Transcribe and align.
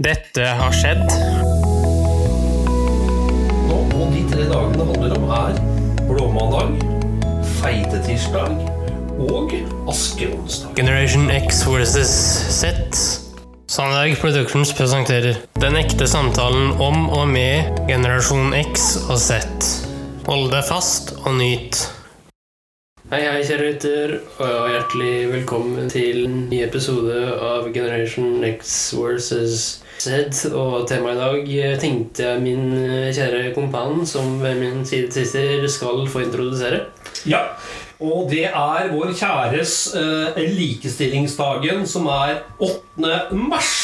Dette 0.00 0.40
har 0.40 0.72
skjedd. 0.72 1.02
Nå, 3.68 3.76
og 3.76 4.14
de 4.14 4.22
tre 4.30 4.46
dagene 4.48 4.86
handler 4.88 5.12
om 5.18 5.26
er 5.36 5.58
blåmandag, 6.08 6.78
feitetirsdag 7.58 8.56
og 9.20 9.52
askeonsdag. 9.92 10.72
Generation 10.80 11.28
X 11.28 11.60
versus 11.68 12.08
Z. 12.08 12.72
Sandberg 13.68 14.16
Productions 14.16 14.72
presenterer 14.72 15.36
Den 15.60 15.76
ekte 15.76 16.08
samtalen 16.08 16.72
om 16.80 17.10
og 17.12 17.28
med 17.28 17.84
generasjon 17.84 18.56
X 18.64 18.96
og 19.10 19.20
Z. 19.20 19.44
Hold 20.24 20.48
deg 20.56 20.64
fast 20.72 21.18
og 21.20 21.36
nyt. 21.36 21.84
Hei, 23.12 23.26
hei, 23.28 23.44
kjære 23.44 23.68
lytter, 23.68 24.12
og 24.40 24.70
hjertelig 24.72 25.14
velkommen 25.34 25.92
til 25.92 26.24
en 26.24 26.36
ny 26.48 26.62
episode 26.64 27.18
av 27.44 27.68
Generation 27.74 28.40
X 28.54 28.94
versus 28.96 29.81
Z. 30.02 30.48
Og 30.50 30.88
temaet 30.90 31.46
i 31.46 31.60
dag 31.60 31.78
tenkte 31.82 32.26
jeg 32.26 32.42
min 32.42 32.72
kjære 33.14 33.52
kompan, 33.54 34.02
som 34.08 34.40
ved 34.42 34.58
min 34.58 34.82
side 34.88 35.12
sitter, 35.14 35.68
skal 35.70 36.06
få 36.10 36.24
introdusere. 36.26 36.86
Ja, 37.28 37.44
og 38.02 38.26
det 38.32 38.48
er 38.50 38.88
vår 38.90 39.12
kjæres 39.14 39.74
eh, 39.94 40.40
likestillingsdagen, 40.56 41.84
som 41.86 42.08
er 42.10 42.40
8. 42.58 43.12
mars. 43.38 43.74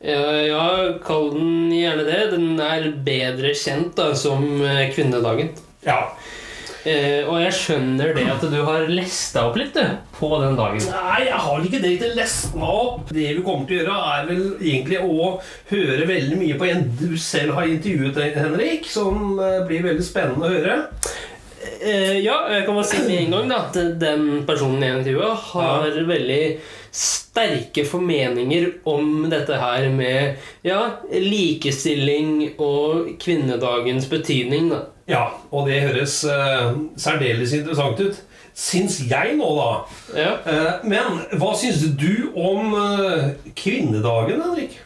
Ja, 0.00 0.22
ja, 0.46 0.64
kall 1.04 1.32
den 1.34 1.72
gjerne 1.74 2.06
det. 2.06 2.20
Den 2.32 2.60
er 2.62 2.88
bedre 3.04 3.52
kjent 3.56 3.96
da, 3.98 4.12
som 4.16 4.46
eh, 4.64 4.86
kvinnedagen. 4.94 5.52
Ja. 5.84 5.98
Eh, 6.86 7.26
og 7.26 7.40
jeg 7.42 7.54
skjønner 7.56 8.12
det 8.14 8.24
at 8.30 8.44
du 8.46 8.60
har 8.62 8.84
lesta 8.86 9.42
opp 9.48 9.56
litt 9.58 9.74
du, 9.74 9.96
på 10.14 10.28
den 10.38 10.54
dagen. 10.58 10.84
Nei, 10.86 11.24
jeg 11.26 11.40
har 11.42 11.64
ikke 11.66 11.80
det 11.82 11.92
til 12.02 12.12
lest 12.14 12.54
meg 12.54 12.68
opp. 12.70 13.10
Det 13.10 13.26
vi 13.40 13.42
kommer 13.42 13.66
til 13.66 13.80
å 13.80 13.82
gjøre, 13.82 13.96
er 14.12 14.28
vel 14.28 14.44
egentlig 14.60 15.00
å 15.02 15.30
høre 15.72 16.08
veldig 16.12 16.38
mye 16.44 16.58
på 16.60 16.68
en 16.70 16.84
du 17.00 17.16
selv 17.18 17.56
har 17.58 17.66
intervjuet, 17.72 18.20
Henrik, 18.38 18.86
som 18.90 19.34
eh, 19.34 19.64
blir 19.66 19.82
veldig 19.88 20.06
spennende 20.06 20.46
å 20.46 20.54
høre. 20.54 20.78
Uh, 21.66 22.14
ja, 22.22 22.36
jeg 22.52 22.62
kan 22.62 22.76
bare 22.76 22.86
si 22.86 23.00
med 23.02 23.16
en 23.24 23.32
gang 23.34 23.48
da, 23.50 23.56
at 23.66 23.76
den 23.98 24.26
personen 24.46 24.84
jeg 24.84 25.00
intervjuet, 25.00 25.46
har 25.50 25.96
veldig 26.06 26.42
sterke 26.96 27.84
formeninger 27.84 28.70
om 28.88 29.26
dette 29.30 29.58
her 29.60 29.88
med 29.92 30.38
ja, 30.64 30.78
likestilling 31.12 32.54
og 32.62 33.10
kvinnedagens 33.22 34.08
betydning. 34.10 34.70
da. 34.72 34.84
Ja, 35.06 35.24
og 35.52 35.68
det 35.68 35.82
høres 35.84 36.22
uh, 36.24 36.72
særdeles 36.98 37.52
interessant 37.54 38.00
ut. 38.00 38.22
Syns 38.56 38.96
jeg 39.10 39.36
nå, 39.36 39.50
da. 39.58 39.68
Ja. 40.16 40.32
Uh, 40.46 40.88
men 40.88 41.20
hva 41.38 41.52
syns 41.60 41.84
du 42.00 42.30
om 42.34 42.72
uh, 42.72 43.28
kvinnedagen, 43.58 44.40
Henrik? 44.46 44.78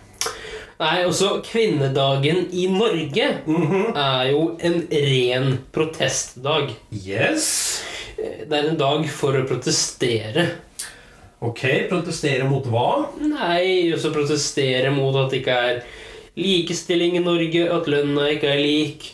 Nei, 0.81 1.03
også 1.05 1.43
kvinnedagen 1.45 2.47
i 2.57 2.67
Norge 2.73 3.27
Mhm. 3.47 3.91
er 4.01 4.31
jo 4.33 4.57
en 4.65 4.79
ren 4.91 5.59
protestdag. 5.77 6.73
Yes. 6.91 7.83
Det 8.17 8.49
er 8.53 8.71
en 8.73 8.81
dag 8.81 9.05
for 9.13 9.37
å 9.37 9.47
protestere. 9.49 10.47
Ok, 11.41 11.63
protestere 11.89 12.45
mot 12.49 12.67
hva? 12.69 13.07
Nei, 13.21 13.89
også 13.95 14.11
protestere 14.13 14.91
mot 14.93 15.17
at 15.17 15.31
det 15.33 15.41
ikke 15.41 15.55
er 15.57 15.79
likestilling 16.37 17.17
i 17.17 17.23
Norge, 17.25 17.63
at 17.73 17.89
lønna 17.89 18.27
ikke 18.35 18.51
er 18.53 18.61
lik. 18.61 19.07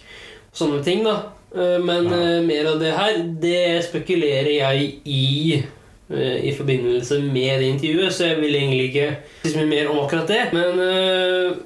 Sånne 0.57 0.83
ting, 0.85 1.05
da. 1.07 1.15
Eh, 1.55 1.79
Men 1.79 2.05
Ja. 2.11 2.17
eh, 2.17 2.43
mer 2.43 2.67
av 2.73 2.81
det 2.81 2.93
her, 2.97 3.23
det 3.41 3.85
spekulerer 3.87 4.51
jeg 4.59 4.95
i 5.07 5.63
eh, 6.11 6.51
i 6.51 6.53
forbindelse 6.55 7.21
med 7.23 7.61
det 7.61 7.69
intervjuet, 7.75 8.13
så 8.13 8.27
jeg 8.29 8.41
vil 8.41 8.55
egentlig 8.55 8.95
ikke 8.95 9.17
si 9.45 9.51
så 9.53 9.59
mye 9.59 9.67
mer 9.71 9.89
om 9.91 9.99
akkurat 10.05 10.29
det. 10.29 10.53
Men 10.53 10.79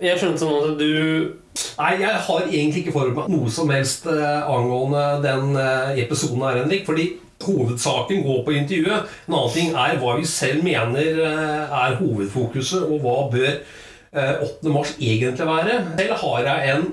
jeg 0.00 0.18
skjønte 0.18 0.38
sånn 0.38 0.72
at 0.72 0.78
du 0.78 1.34
Nei, 1.78 1.96
jeg 2.00 2.08
har 2.08 2.40
egentlig 2.46 2.84
ikke 2.84 2.92
forberedt 2.92 3.28
meg 3.28 3.28
noe 3.40 3.50
som 3.50 3.68
helst 3.72 4.06
angående 4.06 5.22
den 5.24 5.56
episoden 5.98 6.40
her, 6.44 6.62
Henrik. 6.62 6.86
Fordi 6.86 7.08
hovedsaken 7.44 8.24
går 8.26 8.42
på 8.46 8.56
intervjuet. 8.56 9.12
En 9.28 9.36
annen 9.36 9.54
ting 9.54 9.74
er 9.74 10.00
hva 10.00 10.16
vi 10.18 10.26
selv 10.28 10.64
mener 10.66 11.22
eh, 11.26 11.78
er 11.84 11.98
hovedfokuset, 12.00 12.84
og 12.86 13.04
hva 13.04 13.16
bør 13.32 13.52
eh, 13.52 14.42
8. 14.46 14.72
mars 14.74 14.94
egentlig 14.98 15.46
være. 15.46 15.78
Selv 15.98 16.18
har 16.24 16.50
jeg 16.50 16.74
en 16.76 16.88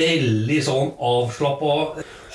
veldig 0.00 0.60
sånn 0.64 0.94
avslappa 1.12 1.76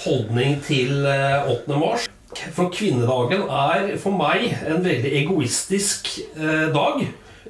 holdning 0.05 0.59
til 0.65 1.05
eh, 1.09 1.51
8. 1.55 1.79
mars. 1.79 2.09
For 2.55 2.67
kvinnedagen 2.73 3.45
er 3.47 3.93
for 4.01 4.15
meg 4.15 4.49
en 4.67 4.83
veldig 4.83 5.11
egoistisk 5.21 6.17
eh, 6.35 6.67
dag. 6.75 7.05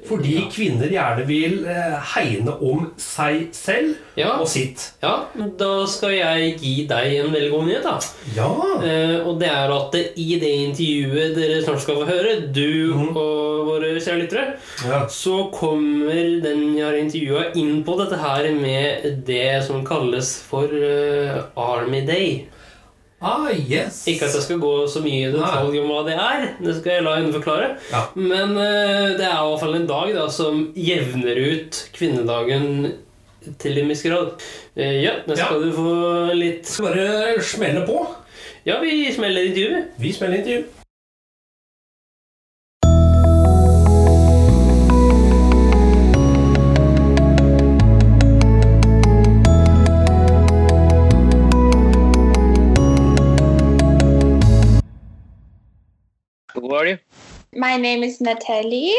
Fordi 0.06 0.34
Ja. 0.36 0.48
kvinner 0.52 0.88
gjerne 0.92 1.26
vil 1.26 1.64
eh, 1.66 1.96
hegne 2.14 2.54
om 2.62 2.90
seg 2.96 3.48
selv 3.52 3.94
Ja. 4.16 4.36
og 4.40 4.46
sitt. 4.48 4.92
Ja, 5.02 5.26
da 5.58 5.86
skal 5.86 6.14
jeg 6.16 6.58
gi 6.60 6.86
deg 6.86 7.16
en 7.20 7.32
veldig 7.32 7.50
god 7.50 7.66
nyhet, 7.66 7.82
da. 7.82 7.98
Ja. 8.36 8.50
Eh, 8.86 9.26
og 9.26 9.38
det 9.40 9.48
er 9.50 9.72
at 9.76 9.94
i 10.16 10.38
det 10.40 10.52
intervjuet 10.68 11.34
dere 11.36 11.62
snart 11.62 11.82
skal 11.82 12.00
få 12.00 12.06
høre, 12.08 12.52
du 12.52 12.94
mm. 12.94 13.16
og 13.16 13.66
våre 13.66 13.94
kjære 14.00 14.22
lyttere, 14.22 14.46
ja. 14.86 15.06
så 15.10 15.50
kommer 15.52 16.40
den 16.42 16.76
jeg 16.76 16.84
har 16.86 16.98
intervjua, 17.00 17.44
inn 17.58 17.82
på 17.84 17.96
dette 17.98 18.18
her 18.20 18.50
med 18.54 19.24
det 19.26 19.64
som 19.66 19.84
kalles 19.84 20.36
for 20.48 20.70
uh, 20.70 21.42
Army 21.56 22.04
Day. 22.06 22.44
Ah, 23.20 23.48
yes. 23.48 24.02
Ikke 24.10 24.26
at 24.28 24.34
jeg 24.36 24.44
skal 24.44 24.60
gå 24.60 24.72
så 24.92 25.00
mye 25.00 25.30
i 25.30 25.32
detalj 25.32 25.78
om 25.80 25.88
hva 25.88 26.02
det 26.04 26.18
er, 26.20 26.42
det 26.60 26.74
skal 26.76 26.98
jeg 26.98 27.06
la 27.06 27.14
henne 27.16 27.32
forklare. 27.32 27.70
Ja. 27.88 28.02
Men 28.18 28.52
uh, 28.58 29.16
det 29.16 29.24
er 29.24 29.38
i 29.38 29.48
hvert 29.48 29.62
fall 29.62 29.78
en 29.78 29.88
dag 29.88 30.12
da, 30.18 30.26
som 30.32 30.66
jevner 30.76 31.40
ut 31.40 31.80
kvinnedagen 31.96 32.92
til 33.62 33.80
en 33.80 33.88
viss 33.92 34.04
grad. 34.04 34.36
Uh, 34.76 34.96
ja, 35.00 35.16
nå 35.24 35.38
skal 35.38 35.64
du 35.64 35.72
få 35.72 35.90
litt 36.36 36.68
Skal 36.68 36.90
bare 36.90 37.40
smelle 37.40 37.86
på. 37.88 38.02
Ja, 38.68 38.82
vi 38.84 39.06
smeller 39.14 39.48
intervjuet. 39.48 39.94
Vi 40.02 40.12
smeller 40.12 40.42
intervju. 40.42 40.75
Are 56.76 56.86
you? 56.86 56.98
My 57.54 57.76
name 57.76 58.02
is 58.02 58.20
Natalie. 58.20 58.94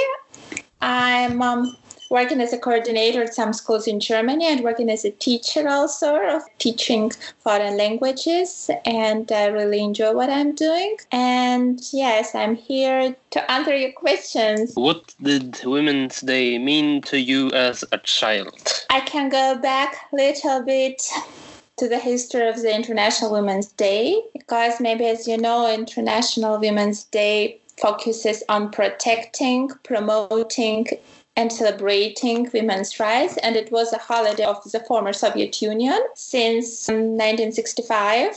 I'm 0.82 1.42
um, 1.42 1.76
working 2.10 2.42
as 2.42 2.54
a 2.54 2.58
coordinator 2.58 3.24
at 3.24 3.34
some 3.34 3.54
schools 3.54 3.88
in 3.88 4.00
Germany 4.00 4.46
and 4.46 4.64
working 4.64 4.90
as 4.90 5.06
a 5.06 5.12
teacher 5.12 5.68
also 5.68 6.16
of 6.16 6.44
teaching 6.58 7.12
foreign 7.40 7.78
languages. 7.78 8.70
And 8.86 9.32
I 9.32 9.46
really 9.48 9.80
enjoy 9.80 10.14
what 10.14 10.30
I'm 10.30 10.56
doing. 10.56 10.98
And 11.12 11.82
yes, 11.92 12.34
I'm 12.36 12.56
here 12.56 13.16
to 13.32 13.52
answer 13.52 13.76
your 13.76 13.92
questions. 13.92 14.74
What 14.76 15.14
did 15.22 15.62
Women's 15.64 16.22
Day 16.22 16.58
mean 16.58 17.02
to 17.04 17.20
you 17.20 17.52
as 17.52 17.84
a 17.92 17.98
child? 18.00 18.86
I 18.90 19.02
can 19.02 19.30
go 19.30 19.58
back 19.58 19.96
a 20.12 20.16
little 20.16 20.64
bit 20.64 21.02
to 21.78 21.88
the 21.88 22.00
history 22.00 22.48
of 22.48 22.62
the 22.64 22.74
International 22.74 23.32
Women's 23.32 23.72
Day 23.74 24.20
because 24.34 24.82
maybe 24.82 25.06
as 25.06 25.28
you 25.28 25.38
know 25.38 25.72
International 25.72 26.60
Women's 26.60 27.04
Day 27.04 27.62
focuses 27.80 28.44
on 28.50 28.72
protecting, 28.72 29.70
promoting 29.84 30.88
and 31.36 31.54
celebrating 31.54 32.50
women's 32.52 33.00
rights 33.00 33.38
and 33.38 33.56
it 33.56 33.72
was 33.72 33.94
a 33.94 33.98
holiday 34.00 34.44
of 34.44 34.60
the 34.72 34.80
former 34.82 35.14
Soviet 35.14 35.62
Union 35.62 36.00
since 36.16 36.90
um, 36.90 36.96
1965 36.96 38.36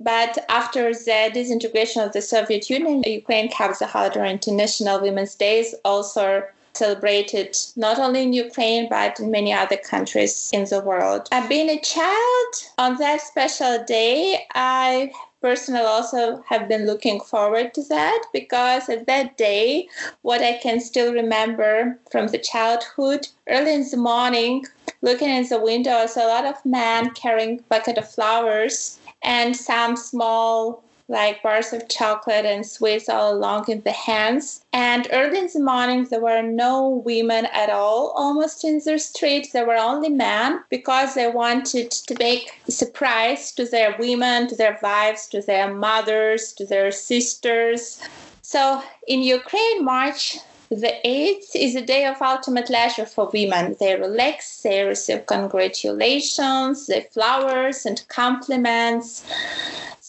but 0.00 0.38
after 0.48 0.94
the 0.94 1.30
disintegration 1.34 2.02
of 2.02 2.12
the 2.12 2.22
Soviet 2.22 2.70
Union, 2.70 3.02
Ukraine 3.06 3.50
kept 3.50 3.80
the 3.80 3.86
holiday 3.86 4.20
on 4.20 4.28
International 4.28 4.98
Women's 4.98 5.34
Days 5.34 5.74
also 5.84 6.42
celebrated 6.72 7.54
not 7.76 7.98
only 7.98 8.22
in 8.22 8.32
Ukraine 8.32 8.88
but 8.88 9.20
in 9.20 9.30
many 9.30 9.52
other 9.52 9.76
countries 9.76 10.50
in 10.54 10.64
the 10.64 10.80
world. 10.80 11.28
I've 11.32 11.48
been 11.48 11.68
a 11.68 11.80
child 11.80 12.52
on 12.78 12.96
that 12.98 13.20
special 13.20 13.84
day. 13.84 14.46
I 14.54 15.12
personally 15.40 15.84
also 15.84 16.42
have 16.48 16.68
been 16.68 16.86
looking 16.86 17.20
forward 17.20 17.72
to 17.74 17.82
that 17.84 18.24
because 18.32 18.88
at 18.88 19.06
that 19.06 19.36
day, 19.36 19.88
what 20.22 20.42
I 20.42 20.58
can 20.58 20.80
still 20.80 21.12
remember 21.12 21.98
from 22.10 22.28
the 22.28 22.38
childhood, 22.38 23.28
early 23.48 23.74
in 23.74 23.88
the 23.88 23.96
morning, 23.96 24.66
looking 25.02 25.30
in 25.30 25.48
the 25.48 25.60
window, 25.60 25.92
I 25.92 26.06
saw 26.06 26.26
a 26.26 26.28
lot 26.28 26.44
of 26.44 26.64
men 26.64 27.10
carrying 27.10 27.64
bucket 27.68 27.98
of 27.98 28.10
flowers 28.10 28.98
and 29.22 29.56
some 29.56 29.96
small 29.96 30.82
like 31.10 31.42
bars 31.42 31.72
of 31.72 31.88
chocolate 31.88 32.46
and 32.46 32.64
sweets 32.64 33.08
all 33.08 33.34
along 33.34 33.68
in 33.68 33.82
the 33.82 33.92
hands. 33.92 34.64
And 34.72 35.08
early 35.12 35.40
in 35.40 35.50
the 35.52 35.60
morning, 35.60 36.04
there 36.04 36.20
were 36.20 36.42
no 36.42 36.88
women 36.88 37.46
at 37.52 37.68
all 37.68 38.12
almost 38.16 38.64
in 38.64 38.80
the 38.84 38.98
street. 38.98 39.48
There 39.52 39.66
were 39.66 39.76
only 39.76 40.08
men 40.08 40.62
because 40.70 41.14
they 41.14 41.28
wanted 41.28 41.90
to 41.90 42.14
make 42.18 42.60
a 42.68 42.72
surprise 42.72 43.52
to 43.52 43.66
their 43.66 43.96
women, 43.98 44.48
to 44.48 44.56
their 44.56 44.78
wives, 44.82 45.26
to 45.28 45.42
their 45.42 45.74
mothers, 45.74 46.52
to 46.54 46.64
their 46.64 46.92
sisters. 46.92 48.00
So 48.42 48.82
in 49.06 49.22
Ukraine, 49.22 49.84
March 49.84 50.38
the 50.70 50.94
8th 51.04 51.56
is 51.56 51.74
a 51.74 51.84
day 51.84 52.06
of 52.06 52.22
ultimate 52.22 52.70
leisure 52.70 53.04
for 53.04 53.28
women. 53.32 53.76
They 53.80 53.96
relax, 53.96 54.62
they 54.62 54.84
receive 54.84 55.26
congratulations, 55.26 56.86
they 56.86 57.08
flowers 57.10 57.84
and 57.84 58.00
compliments. 58.06 59.24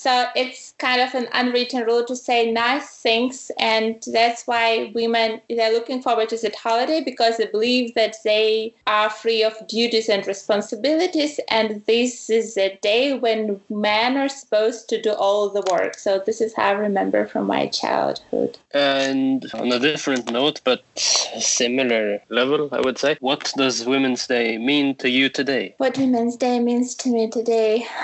So 0.02 0.26
it's 0.36 0.74
kind 0.80 1.00
of 1.00 1.14
an 1.14 1.28
unwritten 1.32 1.84
rule 1.84 2.04
to 2.06 2.16
say 2.16 2.52
nice 2.52 2.90
things, 2.90 3.52
and 3.60 4.04
that's 4.08 4.48
why 4.48 4.92
women 4.96 5.42
they're 5.48 5.72
looking 5.72 6.02
forward 6.02 6.30
to 6.30 6.38
that 6.38 6.56
holiday 6.56 7.04
because 7.04 7.38
they 7.38 7.46
believe 7.46 7.94
that 7.94 8.16
they 8.24 8.74
are 8.88 9.12
free 9.12 9.44
of 9.44 9.54
duties 9.68 10.10
and 10.10 10.26
responsibilities, 10.26 11.40
and 11.52 11.84
this 11.86 12.32
is 12.32 12.58
a 12.58 12.80
day 12.82 13.16
when 13.16 13.62
men 13.70 14.18
are 14.18 14.28
supposed 14.28 14.90
to 14.90 15.00
do 15.00 15.12
all 15.12 15.50
the 15.50 15.64
work. 15.72 15.94
So 16.00 16.18
this 16.26 16.42
is 16.42 16.56
how 16.56 16.70
I 16.70 16.72
remember 16.72 17.28
from 17.28 17.46
my 17.46 17.68
childhood. 17.68 18.58
And 18.74 19.46
on 19.54 19.72
a 19.72 19.78
different 19.78 20.32
note, 20.32 20.62
but 20.64 20.82
similar 20.96 22.24
level, 22.30 22.70
I 22.72 22.82
would 22.82 22.98
say, 22.98 23.18
what 23.20 23.54
does 23.56 23.86
Women's 23.86 24.26
Day 24.26 24.58
mean 24.58 24.96
to 24.96 25.12
you 25.12 25.30
today? 25.30 25.76
What 25.78 25.96
Women's 26.00 26.38
Day 26.38 26.60
means 26.60 26.96
to 26.96 27.10
me 27.10 27.30
today. 27.30 27.86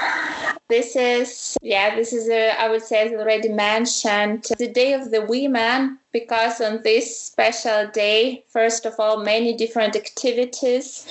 This 0.69 0.97
is, 0.97 1.57
yeah, 1.61 1.86
this 1.95 2.13
is, 2.13 2.29
a, 2.29 2.59
I 2.59 2.69
would 2.69 2.81
say, 2.83 3.07
as 3.07 3.13
already 3.13 3.49
mentioned, 3.49 4.47
the 4.57 4.67
Day 4.67 4.93
of 4.93 5.11
the 5.11 5.21
Women, 5.25 5.99
because 6.11 6.61
on 6.61 6.81
this 6.83 7.19
special 7.19 7.87
day, 7.87 8.43
first 8.49 8.85
of 8.85 8.95
all, 8.99 9.23
many 9.23 9.55
different 9.55 9.95
activities 9.95 11.05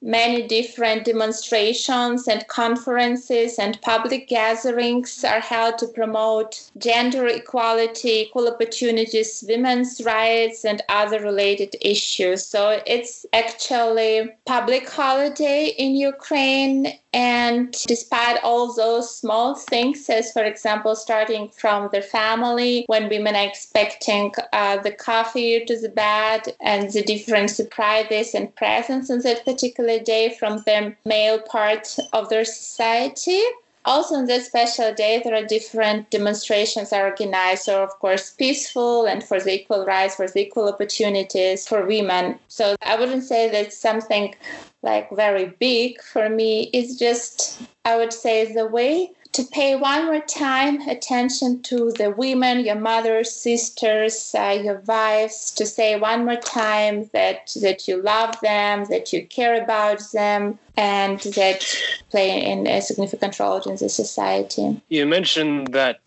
many 0.00 0.46
different 0.46 1.04
demonstrations 1.04 2.28
and 2.28 2.46
conferences 2.48 3.58
and 3.58 3.80
public 3.82 4.28
gatherings 4.28 5.24
are 5.24 5.40
held 5.40 5.78
to 5.78 5.88
promote 5.88 6.70
gender 6.78 7.26
equality, 7.26 8.20
equal 8.20 8.48
opportunities, 8.48 9.44
women's 9.48 10.00
rights, 10.04 10.64
and 10.64 10.82
other 10.88 11.20
related 11.20 11.74
issues. 11.80 12.46
So 12.46 12.80
it's 12.86 13.26
actually 13.32 14.30
public 14.46 14.88
holiday 14.88 15.74
in 15.78 15.96
Ukraine. 15.96 16.92
And 17.12 17.72
despite 17.86 18.42
all 18.42 18.74
those 18.74 19.16
small 19.16 19.54
things, 19.54 20.08
as 20.10 20.30
for 20.32 20.44
example, 20.44 20.94
starting 20.94 21.48
from 21.48 21.88
their 21.90 22.02
family, 22.02 22.84
when 22.86 23.08
women 23.08 23.34
are 23.34 23.46
expecting 23.46 24.34
uh, 24.52 24.76
the 24.76 24.92
coffee 24.92 25.64
to 25.64 25.80
the 25.80 25.88
bed 25.88 26.54
and 26.60 26.90
the 26.92 27.02
different 27.02 27.50
surprises 27.50 28.34
and 28.34 28.54
presents 28.54 29.10
on 29.10 29.20
that 29.20 29.44
particular 29.44 29.98
day 29.98 30.36
from 30.38 30.58
the 30.66 30.94
male 31.04 31.40
part 31.40 31.96
of 32.12 32.28
their 32.28 32.44
society. 32.44 33.42
Also, 33.84 34.16
on 34.16 34.26
this 34.26 34.46
special 34.46 34.92
day, 34.92 35.20
there 35.22 35.34
are 35.34 35.44
different 35.44 36.10
demonstrations 36.10 36.92
are 36.92 37.06
organized. 37.06 37.62
So, 37.62 37.82
of 37.82 37.90
course, 38.00 38.30
peaceful 38.30 39.06
and 39.06 39.22
for 39.22 39.40
the 39.40 39.54
equal 39.54 39.84
rights, 39.84 40.16
for 40.16 40.28
the 40.28 40.40
equal 40.40 40.68
opportunities 40.68 41.66
for 41.66 41.86
women. 41.86 42.38
So, 42.48 42.76
I 42.82 42.96
wouldn't 42.98 43.24
say 43.24 43.48
that 43.50 43.72
something 43.72 44.34
like 44.82 45.10
very 45.10 45.46
big 45.58 46.02
for 46.02 46.28
me. 46.28 46.70
It's 46.72 46.96
just, 46.96 47.60
I 47.84 47.96
would 47.96 48.12
say, 48.12 48.52
the 48.52 48.66
way 48.66 49.12
to 49.32 49.44
pay 49.44 49.76
one 49.76 50.06
more 50.06 50.20
time 50.20 50.80
attention 50.88 51.62
to 51.62 51.92
the 51.92 52.10
women, 52.10 52.64
your 52.64 52.76
mothers, 52.76 53.32
sisters, 53.32 54.34
uh, 54.36 54.58
your 54.62 54.80
wives, 54.86 55.50
to 55.52 55.66
say 55.66 55.98
one 55.98 56.24
more 56.24 56.36
time 56.36 57.08
that 57.12 57.54
that 57.60 57.86
you 57.86 58.02
love 58.02 58.34
them, 58.40 58.84
that 58.86 59.12
you 59.12 59.26
care 59.26 59.62
about 59.62 60.00
them, 60.12 60.58
and 60.76 61.20
that 61.20 61.64
play 62.10 62.44
in 62.44 62.66
a 62.66 62.80
significant 62.80 63.38
role 63.38 63.60
in 63.62 63.76
the 63.76 63.88
society. 63.88 64.80
You 64.88 65.06
mentioned 65.06 65.68
that. 65.68 66.00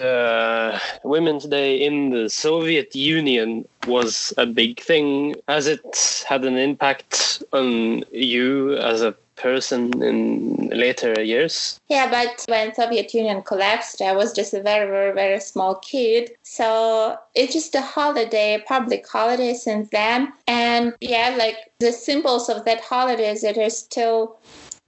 Uh, 0.00 0.80
Women's 1.04 1.44
Day 1.44 1.76
in 1.76 2.10
the 2.10 2.28
Soviet 2.28 2.96
Union 2.96 3.68
was 3.86 4.34
a 4.36 4.46
big 4.46 4.80
thing. 4.80 5.36
Has 5.46 5.68
it 5.68 6.24
had 6.26 6.44
an 6.44 6.56
impact 6.56 7.44
on 7.52 8.02
you 8.10 8.74
as 8.78 9.02
a 9.02 9.14
person 9.42 10.02
in 10.02 10.70
later 10.72 11.20
years. 11.20 11.80
Yeah, 11.88 12.08
but 12.08 12.44
when 12.48 12.74
Soviet 12.74 13.12
Union 13.12 13.42
collapsed, 13.42 14.00
I 14.00 14.12
was 14.12 14.32
just 14.32 14.54
a 14.54 14.62
very, 14.62 14.88
very, 14.88 15.12
very 15.12 15.40
small 15.40 15.74
kid. 15.76 16.30
So 16.42 17.16
it's 17.34 17.52
just 17.52 17.74
a 17.74 17.82
holiday, 17.82 18.62
public 18.66 19.06
holiday 19.08 19.54
since 19.54 19.88
then. 19.90 20.32
And 20.46 20.94
yeah, 21.00 21.34
like 21.36 21.56
the 21.80 21.92
symbols 21.92 22.48
of 22.48 22.64
that 22.64 22.80
holiday 22.80 23.36
that 23.42 23.58
are 23.58 23.70
still 23.70 24.38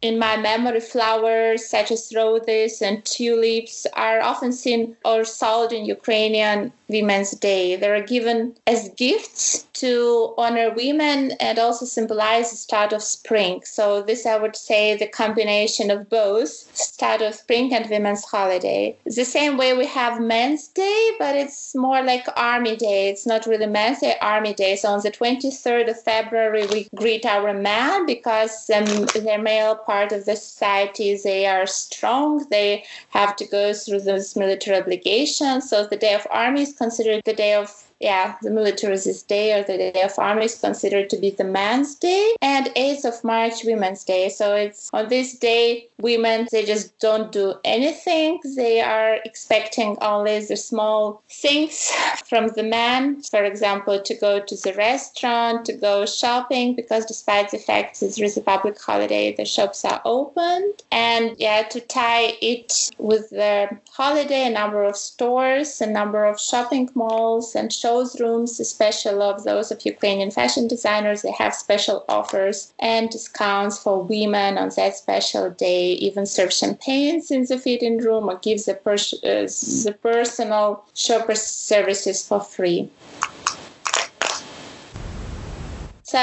in 0.05 0.19
my 0.19 0.37
memory, 0.37 0.81
flowers 0.81 1.67
such 1.67 1.91
as 1.91 2.13
roses 2.15 2.83
and 2.83 3.03
tulips 3.07 3.87
are 3.95 4.21
often 4.21 4.53
seen 4.53 4.95
or 5.03 5.25
sold 5.25 5.73
in 5.73 5.87
Ukrainian 5.87 6.71
Women's 6.89 7.31
Day. 7.31 7.77
They 7.77 7.89
are 7.89 8.03
given 8.03 8.55
as 8.67 8.91
gifts 8.91 9.67
to 9.85 10.35
honor 10.37 10.71
women 10.71 11.33
and 11.41 11.59
also 11.59 11.87
symbolize 11.87 12.51
the 12.51 12.57
start 12.57 12.93
of 12.93 13.03
spring. 13.03 13.63
So 13.65 14.03
this, 14.03 14.27
I 14.27 14.37
would 14.37 14.57
say, 14.57 14.95
the 14.95 15.07
combination 15.07 15.91
of 15.91 16.11
both 16.11 16.51
start 16.77 17.23
of 17.23 17.35
spring 17.35 17.73
and 17.75 17.89
women's 17.89 18.25
holiday. 18.25 18.97
The 19.07 19.25
same 19.25 19.57
way 19.57 19.75
we 19.75 19.87
have 19.87 20.21
Men's 20.21 20.69
Day, 20.69 21.13
but 21.19 21.35
it's 21.35 21.75
more 21.75 22.03
like 22.03 22.27
Army 22.37 22.77
Day. 22.77 23.09
It's 23.09 23.27
not 23.27 23.47
really 23.47 23.67
Men's 23.67 24.01
Day, 24.01 24.17
Army 24.21 24.53
Day. 24.53 24.77
So 24.77 24.89
on 24.91 25.01
the 25.03 25.11
23rd 25.11 25.91
of 25.91 26.01
February, 26.03 26.67
we 26.67 26.89
greet 26.95 27.25
our 27.25 27.55
men 27.55 28.07
because 28.07 28.71
um, 28.71 29.07
they're 29.25 29.41
male 29.41 29.77
part 29.95 30.11
of 30.11 30.25
the 30.25 30.35
society. 30.35 31.17
They 31.17 31.47
are 31.47 31.67
strong. 31.67 32.47
They 32.51 32.85
have 33.11 33.37
to 33.37 33.47
go 33.47 33.73
through 33.73 34.01
those 34.01 34.35
military 34.35 34.77
obligations. 34.77 35.71
So 35.71 35.87
the 35.87 35.97
Day 35.97 36.15
of 36.15 36.27
Army 36.31 36.63
is 36.63 36.73
considered 36.73 37.23
the 37.25 37.33
day 37.33 37.55
of 37.55 37.84
yeah, 38.05 38.37
the 38.43 38.51
military's 38.51 39.23
day 39.23 39.59
or 39.59 39.63
the 39.63 39.79
day 39.79 40.03
of 40.03 40.19
army 40.19 40.45
is 40.45 40.61
considered 40.61 41.09
to 41.09 41.17
be 41.17 41.31
the 41.31 41.51
man's 41.61 41.95
day, 41.95 42.37
and 42.43 42.67
8th 42.77 43.05
of 43.07 43.25
March, 43.25 43.65
women's 43.65 44.05
day. 44.05 44.29
So 44.29 44.55
it's 44.55 44.91
on 44.93 45.09
this 45.09 45.39
day, 45.39 45.89
women, 45.99 46.47
they 46.53 46.67
just 46.67 46.99
don't 46.99 47.33
do 47.33 47.55
anything. 47.65 48.41
They 48.57 48.83
are 48.83 49.15
expecting 49.25 49.97
only 50.03 50.45
the 50.45 50.59
small 50.59 51.23
things 51.31 51.91
from 52.29 52.49
the 52.49 52.63
man. 52.63 53.23
For 53.23 53.43
example, 53.43 53.99
to 54.03 54.15
go 54.15 54.39
to 54.39 54.55
the 54.55 54.75
restaurant, 54.75 55.65
to 55.65 55.73
go 55.73 56.05
shopping, 56.05 56.75
because 56.75 57.07
despite 57.07 57.53
the 57.53 57.59
fact 57.71 58.01
that 58.01 58.15
there 58.15 58.27
is 58.27 58.37
a 58.37 58.43
public 58.43 58.79
holiday, 58.79 59.35
the 59.35 59.47
shops 59.47 59.83
are 59.83 60.03
opened. 60.05 60.83
And 60.93 61.37
yeah, 61.39 61.63
to 61.63 61.81
tie 61.81 62.37
it 62.43 62.91
with 62.99 63.31
the 63.31 63.71
holiday, 63.91 64.47
a 64.47 64.51
number 64.51 64.85
of 64.85 64.95
stores, 64.97 65.81
a 65.81 65.87
number 65.87 66.27
of 66.27 66.39
shopping 66.39 66.91
malls 66.95 67.55
and 67.55 67.73
shows 67.95 68.21
rooms, 68.21 68.61
especially 68.61 69.23
of 69.33 69.45
those 69.45 69.71
of 69.71 69.85
Ukrainian 69.85 70.31
fashion 70.31 70.67
designers. 70.67 71.23
They 71.23 71.33
have 71.33 71.55
special 71.55 72.05
offers 72.09 72.73
and 72.79 73.09
discounts 73.11 73.79
for 73.79 74.03
women 74.03 74.59
on 74.59 74.71
that 74.77 74.97
special 74.97 75.51
day. 75.51 75.93
Even 76.09 76.27
serve 76.27 76.53
champagnes 76.53 77.31
in 77.31 77.43
the 77.51 77.59
fitting 77.59 77.99
room 77.99 78.25
or 78.31 78.37
give 78.39 78.65
the, 78.65 78.77
uh, 78.77 79.47
the 79.87 79.95
personal 80.03 80.85
shopper 80.95 81.37
services 81.37 82.27
for 82.29 82.41
free. 82.41 82.91
So 86.03 86.21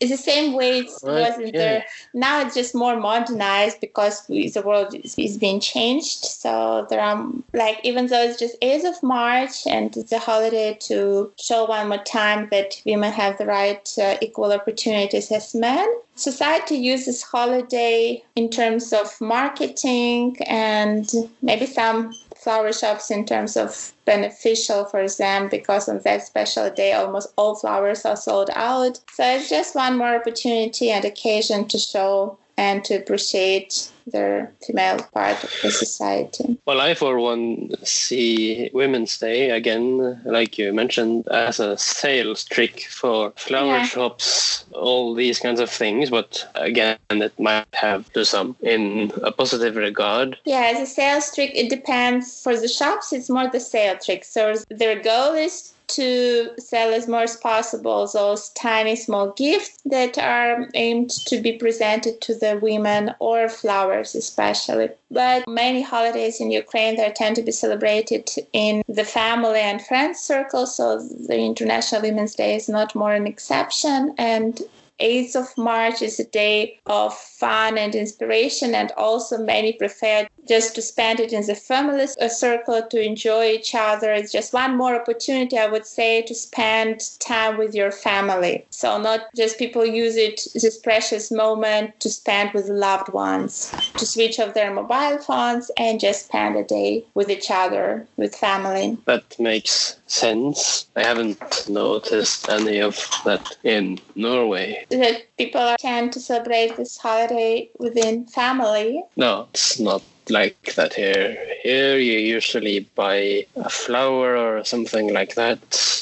it's 0.00 0.10
the 0.10 0.16
same 0.16 0.52
way 0.54 0.80
it 0.80 0.90
Right, 1.02 1.30
was 1.30 1.38
in 1.38 1.54
yeah. 1.54 1.78
the 1.80 2.18
now 2.18 2.40
it's 2.40 2.54
just 2.54 2.74
more 2.74 2.98
modernized 2.98 3.80
because 3.80 4.22
we, 4.28 4.48
the 4.48 4.62
world 4.62 4.94
is, 4.94 5.14
is 5.18 5.36
being 5.36 5.60
changed 5.60 6.24
so 6.24 6.86
there 6.88 7.00
are 7.00 7.28
like 7.52 7.78
even 7.84 8.06
though 8.06 8.22
it's 8.22 8.38
just 8.38 8.60
8th 8.60 8.88
of 8.88 9.02
march 9.02 9.66
and 9.66 9.96
it's 9.96 10.12
a 10.12 10.18
holiday 10.18 10.76
to 10.82 11.32
show 11.40 11.64
one 11.64 11.88
more 11.88 12.04
time 12.04 12.48
that 12.50 12.80
women 12.86 13.12
have 13.12 13.38
the 13.38 13.46
right 13.46 13.92
uh, 14.00 14.16
equal 14.20 14.52
opportunities 14.52 15.30
as 15.32 15.54
men 15.54 15.88
society 16.14 16.76
uses 16.76 17.22
holiday 17.22 18.22
in 18.36 18.48
terms 18.50 18.92
of 18.92 19.20
marketing 19.20 20.36
and 20.46 21.10
maybe 21.42 21.66
some 21.66 22.12
flower 22.48 22.72
shops 22.72 23.10
in 23.10 23.26
terms 23.26 23.58
of 23.58 23.92
beneficial 24.06 24.86
for 24.86 25.06
them 25.06 25.50
because 25.50 25.86
on 25.86 25.98
that 25.98 26.22
special 26.22 26.70
day 26.70 26.94
almost 26.94 27.28
all 27.36 27.54
flowers 27.54 28.06
are 28.06 28.16
sold 28.16 28.48
out. 28.54 28.98
So 29.12 29.22
it's 29.22 29.50
just 29.50 29.74
one 29.74 29.98
more 29.98 30.14
opportunity 30.16 30.88
and 30.88 31.04
occasion 31.04 31.68
to 31.68 31.78
show 31.78 32.38
and 32.56 32.82
to 32.86 32.94
appreciate 32.94 33.90
the 34.10 34.48
female 34.66 34.98
part 35.12 35.42
of 35.42 35.50
the 35.62 35.70
society 35.70 36.58
Well, 36.66 36.80
I, 36.80 36.94
for 36.94 37.18
one, 37.18 37.70
see 37.84 38.70
Women's 38.72 39.18
Day 39.18 39.50
again, 39.50 40.20
like 40.24 40.58
you 40.58 40.72
mentioned, 40.72 41.26
as 41.28 41.60
a 41.60 41.76
sales 41.78 42.44
trick 42.44 42.82
for 42.90 43.32
flower 43.36 43.78
Yeah. 43.78 43.84
shops, 43.84 44.64
all 44.72 45.14
these 45.14 45.38
kinds 45.38 45.60
of 45.60 45.70
things. 45.70 46.10
But 46.10 46.44
again, 46.54 46.98
it 47.10 47.38
might 47.38 47.66
have 47.74 48.12
to 48.12 48.24
some 48.24 48.56
in 48.62 49.12
a 49.22 49.32
positive 49.32 49.76
regard. 49.76 50.36
Yeah, 50.44 50.72
as 50.74 50.80
a 50.80 50.86
sales 50.92 51.34
trick, 51.34 51.52
it 51.54 51.68
depends. 51.70 52.42
For 52.42 52.56
the 52.56 52.68
shops, 52.68 53.12
it's 53.12 53.30
more 53.30 53.48
the 53.48 53.60
sale 53.60 53.96
trick. 53.98 54.24
So 54.24 54.54
their 54.70 55.00
goal 55.02 55.34
is 55.34 55.72
to 55.88 56.50
sell 56.58 56.92
as 56.92 57.08
much 57.08 57.30
as 57.30 57.36
possible 57.36 58.06
those 58.06 58.50
tiny 58.50 58.96
small 58.96 59.32
gifts 59.32 59.78
that 59.84 60.18
are 60.18 60.68
aimed 60.74 61.10
to 61.10 61.40
be 61.40 61.52
presented 61.52 62.20
to 62.20 62.34
the 62.34 62.58
women 62.62 63.14
or 63.18 63.48
flowers 63.48 64.14
especially. 64.14 64.90
But 65.10 65.48
many 65.48 65.82
holidays 65.82 66.40
in 66.40 66.50
ukraine 66.50 66.96
they 66.96 67.10
tend 67.10 67.36
to 67.36 67.42
be 67.42 67.52
celebrated 67.52 68.30
in 68.52 68.82
the 68.88 69.04
family 69.04 69.60
and 69.60 69.82
friends 69.82 70.20
circle 70.20 70.66
so 70.66 70.98
the 70.98 71.38
international 71.38 72.02
women's 72.02 72.34
day 72.34 72.56
is 72.56 72.68
not 72.68 72.94
more 72.94 73.12
an 73.12 73.26
exception. 73.26 74.14
And 74.18 74.60
8th 75.00 75.36
of 75.36 75.56
March 75.56 76.02
is 76.02 76.18
a 76.18 76.24
day 76.24 76.80
of 76.86 77.16
fun 77.16 77.78
and 77.78 77.94
inspiration, 77.94 78.74
and 78.74 78.90
also 78.96 79.38
many 79.38 79.72
prefer 79.72 80.26
just 80.48 80.74
to 80.74 80.82
spend 80.82 81.20
it 81.20 81.32
in 81.32 81.46
the 81.46 81.54
family 81.54 82.06
circle 82.06 82.82
to 82.90 83.00
enjoy 83.00 83.50
each 83.50 83.74
other. 83.74 84.12
It's 84.12 84.32
just 84.32 84.52
one 84.52 84.76
more 84.76 84.94
opportunity, 84.94 85.58
I 85.58 85.66
would 85.66 85.86
say, 85.86 86.22
to 86.22 86.34
spend 86.34 87.00
time 87.20 87.58
with 87.58 87.74
your 87.74 87.92
family. 87.92 88.66
So, 88.70 89.00
not 89.00 89.26
just 89.36 89.58
people 89.58 89.84
use 89.84 90.16
it, 90.16 90.46
this 90.54 90.78
precious 90.78 91.30
moment, 91.30 92.00
to 92.00 92.08
spend 92.08 92.52
with 92.54 92.68
loved 92.68 93.12
ones, 93.12 93.74
to 93.96 94.06
switch 94.06 94.38
off 94.40 94.54
their 94.54 94.72
mobile 94.72 95.18
phones 95.18 95.70
and 95.76 96.00
just 96.00 96.26
spend 96.26 96.56
a 96.56 96.64
day 96.64 97.04
with 97.14 97.30
each 97.30 97.50
other, 97.50 98.06
with 98.16 98.34
family. 98.34 98.96
That 99.04 99.38
makes 99.38 99.96
sense. 100.06 100.86
I 100.96 101.02
haven't 101.02 101.68
noticed 101.68 102.48
any 102.48 102.78
of 102.78 102.96
that 103.24 103.56
in 103.64 104.00
Norway. 104.14 104.86
That 104.90 105.27
people 105.38 105.76
tend 105.78 106.12
to 106.12 106.20
celebrate 106.20 106.76
this 106.76 106.98
holiday 106.98 107.70
within 107.78 108.26
family. 108.26 109.02
No, 109.16 109.48
it's 109.50 109.78
not 109.80 110.02
like 110.28 110.74
that 110.74 110.92
here. 110.92 111.38
Here 111.62 111.96
you 111.96 112.18
usually 112.18 112.80
buy 112.94 113.46
a 113.56 113.70
flower 113.70 114.36
or 114.36 114.64
something 114.64 115.14
like 115.14 115.36
that. 115.36 115.60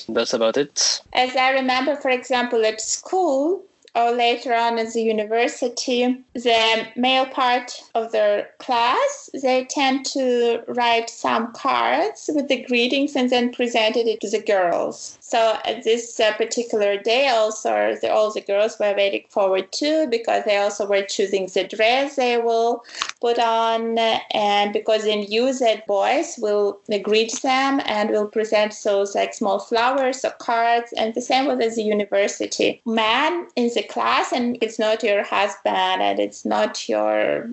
That's 0.09 0.33
about 0.33 0.57
it. 0.57 1.01
As 1.13 1.37
I 1.37 1.51
remember, 1.51 1.95
for 1.97 2.11
example, 2.11 2.65
at 2.65 2.81
school, 2.81 3.63
or 3.97 4.13
later 4.13 4.55
on 4.55 4.79
in 4.79 4.87
the 4.93 5.01
university, 5.01 6.23
the 6.35 6.87
male 6.97 7.25
part 7.25 7.81
of 7.95 8.13
the 8.13 8.47
class, 8.59 9.31
they 9.43 9.65
tend 9.65 10.05
to 10.05 10.63
write 10.69 11.09
some 11.09 11.51
cards 11.55 12.29
with 12.35 12.49
the 12.49 12.63
greetings 12.65 13.17
and 13.17 13.31
then 13.31 13.51
presented 13.51 14.07
it 14.07 14.21
to 14.21 14.29
the 14.29 14.43
girls. 14.43 15.19
So 15.29 15.59
at 15.65 15.83
this 15.83 16.21
uh, 16.21 16.35
particular 16.35 16.97
day, 16.97 17.27
also 17.27 17.97
the, 18.01 18.13
all 18.13 18.33
the 18.33 18.41
girls 18.41 18.79
were 18.79 18.95
waiting 18.97 19.25
forward 19.29 19.73
to 19.73 20.07
because 20.09 20.45
they 20.45 20.57
also 20.57 20.87
were 20.87 21.03
choosing 21.03 21.49
the 21.49 21.65
dress 21.65 22.15
they 22.15 22.39
will 22.39 22.85
put 23.21 23.37
on, 23.41 23.99
and 23.99 24.73
because 24.73 25.05
in 25.05 25.27
that 25.59 25.83
boys 25.89 26.39
will 26.39 26.79
greet 27.03 27.33
them 27.43 27.83
and 27.87 28.11
will 28.11 28.29
present 28.29 28.73
those 28.85 29.17
like 29.17 29.35
small 29.35 29.59
flowers 29.59 30.25
or 30.25 30.31
cards, 30.31 30.93
and 30.97 31.13
the 31.15 31.21
same 31.21 31.47
with 31.47 31.59
the 31.59 31.83
university. 31.83 32.81
Man 32.85 33.49
in 33.57 33.73
the 33.75 33.83
class, 33.83 34.31
and 34.31 34.57
it's 34.61 34.79
not 34.79 35.03
your 35.03 35.25
husband 35.25 36.03
and 36.03 36.21
it's 36.21 36.45
not 36.45 36.89
your 36.89 37.51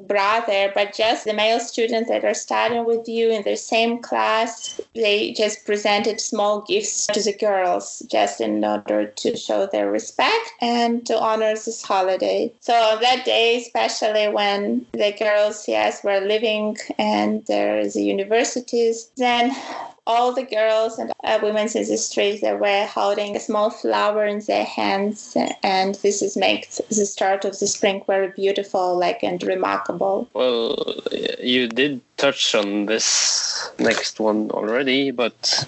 brother, 0.00 0.72
but 0.74 0.94
just 0.94 1.24
the 1.24 1.34
male 1.34 1.60
students 1.60 2.08
that 2.08 2.24
are 2.24 2.34
studying 2.34 2.84
with 2.84 3.08
you 3.08 3.30
in 3.30 3.42
the 3.42 3.56
same 3.56 4.00
class, 4.00 4.80
they 4.94 5.32
just 5.32 5.64
presented 5.66 6.20
small 6.20 6.62
gifts 6.62 7.06
to 7.08 7.22
the 7.22 7.36
girls 7.36 8.02
just 8.10 8.40
in 8.40 8.64
order 8.64 9.06
to 9.06 9.36
show 9.36 9.66
their 9.66 9.90
respect 9.90 10.52
and 10.60 11.06
to 11.06 11.18
honor 11.18 11.54
this 11.54 11.82
holiday. 11.82 12.52
So 12.60 12.98
that 13.00 13.24
day, 13.24 13.60
especially 13.60 14.28
when 14.28 14.86
the 14.92 15.12
girls, 15.18 15.66
yes, 15.68 16.04
were 16.04 16.20
living 16.20 16.76
and 16.98 17.44
there's 17.46 17.94
the 17.94 18.02
universities, 18.02 19.10
then 19.16 19.54
all 20.06 20.32
the 20.32 20.42
girls 20.42 20.98
and 20.98 21.12
uh, 21.24 21.38
women 21.42 21.68
in 21.74 21.86
the 21.86 21.96
streets 21.96 22.40
they 22.40 22.54
were 22.54 22.86
holding 22.86 23.36
a 23.36 23.40
small 23.40 23.70
flower 23.70 24.24
in 24.24 24.40
their 24.40 24.64
hands 24.64 25.36
and 25.62 25.94
this 25.96 26.22
is 26.22 26.36
makes 26.36 26.80
the 26.88 27.06
start 27.06 27.44
of 27.44 27.58
the 27.60 27.66
spring 27.66 28.02
very 28.06 28.28
beautiful 28.30 28.98
like 28.98 29.22
and 29.22 29.42
remarkable 29.44 30.28
well 30.34 30.76
you 31.40 31.68
did 31.68 32.00
touch 32.16 32.54
on 32.54 32.86
this 32.86 33.70
next 33.78 34.18
one 34.18 34.50
already 34.50 35.10
but 35.10 35.66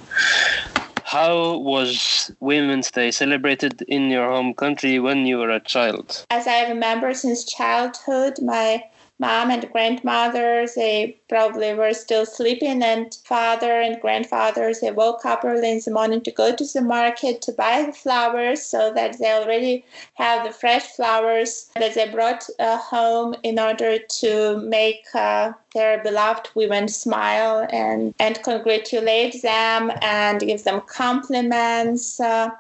how 1.05 1.59
was 1.59 2.33
Women's 2.41 2.91
Day 2.91 3.13
celebrated 3.13 3.83
in 3.83 4.11
your 4.11 4.29
home 4.29 4.53
country 4.53 4.99
when 4.99 5.27
you 5.27 5.39
were 5.39 5.51
a 5.51 5.61
child? 5.61 6.27
As 6.31 6.49
I 6.49 6.69
remember 6.69 7.15
since 7.15 7.45
childhood, 7.45 8.43
my 8.43 8.83
mom 9.19 9.51
and 9.51 9.71
grandmother 9.71 10.67
they 10.75 11.19
probably 11.29 11.75
were 11.75 11.95
still 11.95 12.27
sleeping 12.27 12.83
and 12.83 13.17
father 13.25 13.81
and 13.81 14.01
grandfather, 14.01 14.73
they 14.81 14.91
woke 14.91 15.25
up 15.25 15.45
early 15.45 15.71
in 15.71 15.81
the 15.85 15.91
morning 15.91 16.21
to 16.21 16.31
go 16.31 16.55
to 16.55 16.65
the 16.73 16.81
market 16.81 17.43
to 17.43 17.53
buy 17.53 17.83
the 17.83 17.93
flowers 17.93 18.63
so 18.63 18.93
that 18.95 19.19
they 19.19 19.33
already 19.33 19.85
have 20.15 20.45
the 20.45 20.53
fresh 20.53 20.87
flowers 20.97 21.71
that 21.77 21.95
they 21.95 22.09
brought 22.11 22.45
uh, 22.59 22.77
home 22.79 23.35
in 23.43 23.59
order 23.59 23.99
to 23.99 24.59
make 24.59 25.05
uh, 25.15 25.53
their 25.75 26.03
beloved 26.03 26.49
women 26.55 26.89
smile 26.89 27.67
and, 27.71 28.15
and 28.19 28.43
congratulate 28.43 29.43
them 29.43 29.91
and 30.03 30.41
give 30.41 30.65
them 30.65 30.81
compliments. 30.87 32.21
Uh, 32.21 32.51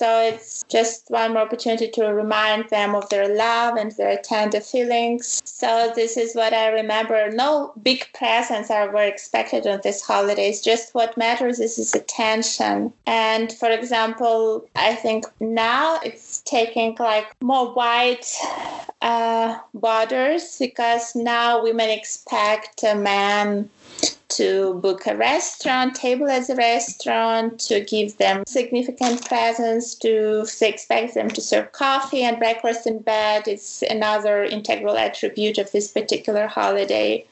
so 0.00 0.18
it's 0.22 0.64
just 0.70 1.10
one 1.10 1.34
more 1.34 1.42
opportunity 1.42 1.86
to 1.86 2.04
remind 2.06 2.70
them 2.70 2.94
of 2.94 3.10
their 3.10 3.28
love 3.28 3.76
and 3.76 3.92
their 3.98 4.16
tender 4.16 4.60
feelings. 4.60 5.42
So 5.44 5.92
this 5.94 6.16
is 6.16 6.34
what 6.34 6.54
I 6.54 6.68
remember. 6.68 7.30
No 7.30 7.74
big 7.82 8.08
presents 8.14 8.70
are 8.70 8.90
were 8.90 9.02
expected 9.02 9.66
on 9.66 9.80
this 9.82 10.00
holidays. 10.00 10.62
Just 10.62 10.94
what 10.94 11.18
matters 11.18 11.60
is 11.60 11.76
this 11.76 11.94
attention. 11.94 12.94
And 13.06 13.52
for 13.52 13.68
example, 13.68 14.64
I 14.74 14.94
think 14.94 15.26
now 15.38 16.00
it's 16.02 16.40
taking 16.46 16.96
like 16.98 17.36
more 17.42 17.74
wide 17.74 18.24
uh, 19.02 19.58
borders 19.74 20.56
because 20.58 21.14
now 21.14 21.62
women 21.62 21.90
expect 21.90 22.82
a 22.84 22.94
man 22.94 23.68
to 24.30 24.74
book 24.74 25.06
a 25.06 25.16
restaurant, 25.16 25.94
table 25.94 26.28
at 26.30 26.46
the 26.46 26.54
restaurant, 26.54 27.58
to 27.58 27.80
give 27.80 28.16
them 28.18 28.44
significant 28.46 29.26
presents, 29.26 29.94
to 29.96 30.46
expect 30.62 31.14
them 31.14 31.28
to 31.28 31.40
serve 31.40 31.72
coffee 31.72 32.22
and 32.22 32.38
breakfast 32.38 32.86
in 32.86 33.00
bed. 33.00 33.46
It's 33.46 33.82
another 33.82 34.44
integral 34.44 34.96
attribute 34.96 35.58
of 35.58 35.70
this 35.72 35.88
particular 35.88 36.46
holiday. 36.46 37.26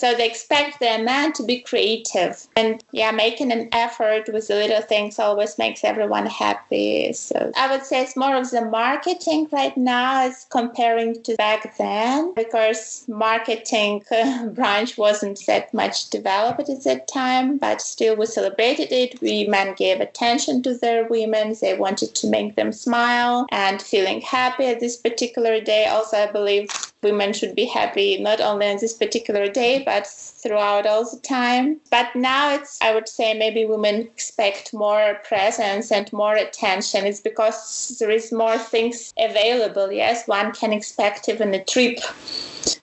So 0.00 0.14
they 0.14 0.26
expect 0.26 0.80
their 0.80 1.02
man 1.02 1.34
to 1.34 1.42
be 1.42 1.60
creative. 1.60 2.46
And 2.56 2.82
yeah, 2.90 3.10
making 3.10 3.52
an 3.52 3.68
effort 3.72 4.30
with 4.32 4.48
the 4.48 4.54
little 4.54 4.80
things 4.80 5.18
always 5.18 5.58
makes 5.58 5.84
everyone 5.84 6.24
happy. 6.24 7.12
So 7.12 7.52
I 7.54 7.70
would 7.70 7.84
say 7.84 8.00
it's 8.00 8.16
more 8.16 8.34
of 8.34 8.50
the 8.50 8.64
marketing 8.64 9.48
right 9.52 9.76
now 9.76 10.22
as 10.22 10.46
comparing 10.48 11.22
to 11.24 11.36
back 11.36 11.76
then 11.76 12.32
because 12.34 13.04
marketing 13.08 14.02
branch 14.54 14.96
wasn't 14.96 15.38
that 15.60 15.74
much 15.74 16.08
developed 16.10 16.68
at 16.70 16.84
that 16.84 17.06
time, 17.06 17.58
but 17.58 17.82
still 17.82 18.16
we 18.16 18.26
celebrated 18.26 18.90
it. 18.92 19.20
Women 19.20 19.74
gave 19.76 20.00
attention 20.00 20.62
to 20.62 20.74
their 20.74 21.06
women. 21.06 21.54
They 21.60 21.76
wanted 21.76 22.14
to 22.14 22.30
make 22.30 22.56
them 22.56 22.72
smile 22.72 23.46
and 23.50 23.82
feeling 23.82 24.22
happy 24.22 24.66
at 24.66 24.80
this 24.80 24.96
particular 24.96 25.60
day. 25.60 25.84
Also, 25.86 26.16
I 26.16 26.32
believe 26.32 26.70
women 27.02 27.32
should 27.32 27.54
be 27.54 27.66
happy 27.66 28.18
not 28.18 28.40
only 28.40 28.68
on 28.68 28.78
this 28.78 28.94
particular 28.94 29.48
day, 29.48 29.82
but 29.84 30.06
throughout 30.06 30.86
all 30.86 31.04
the 31.04 31.20
time. 31.20 31.80
But 31.90 32.14
now 32.14 32.54
it's, 32.54 32.78
I 32.80 32.94
would 32.94 33.08
say, 33.08 33.34
maybe 33.34 33.66
women 33.66 34.00
expect 34.00 34.72
more 34.72 35.20
presence 35.24 35.92
and 35.92 36.10
more 36.12 36.36
attention. 36.36 37.04
It's 37.04 37.20
because 37.20 37.96
there 37.98 38.10
is 38.10 38.32
more 38.32 38.56
things 38.56 39.12
available. 39.18 39.92
Yes, 39.92 40.26
one 40.26 40.52
can 40.52 40.72
expect 40.72 41.28
even 41.28 41.54
a 41.54 41.64
trip 41.64 41.98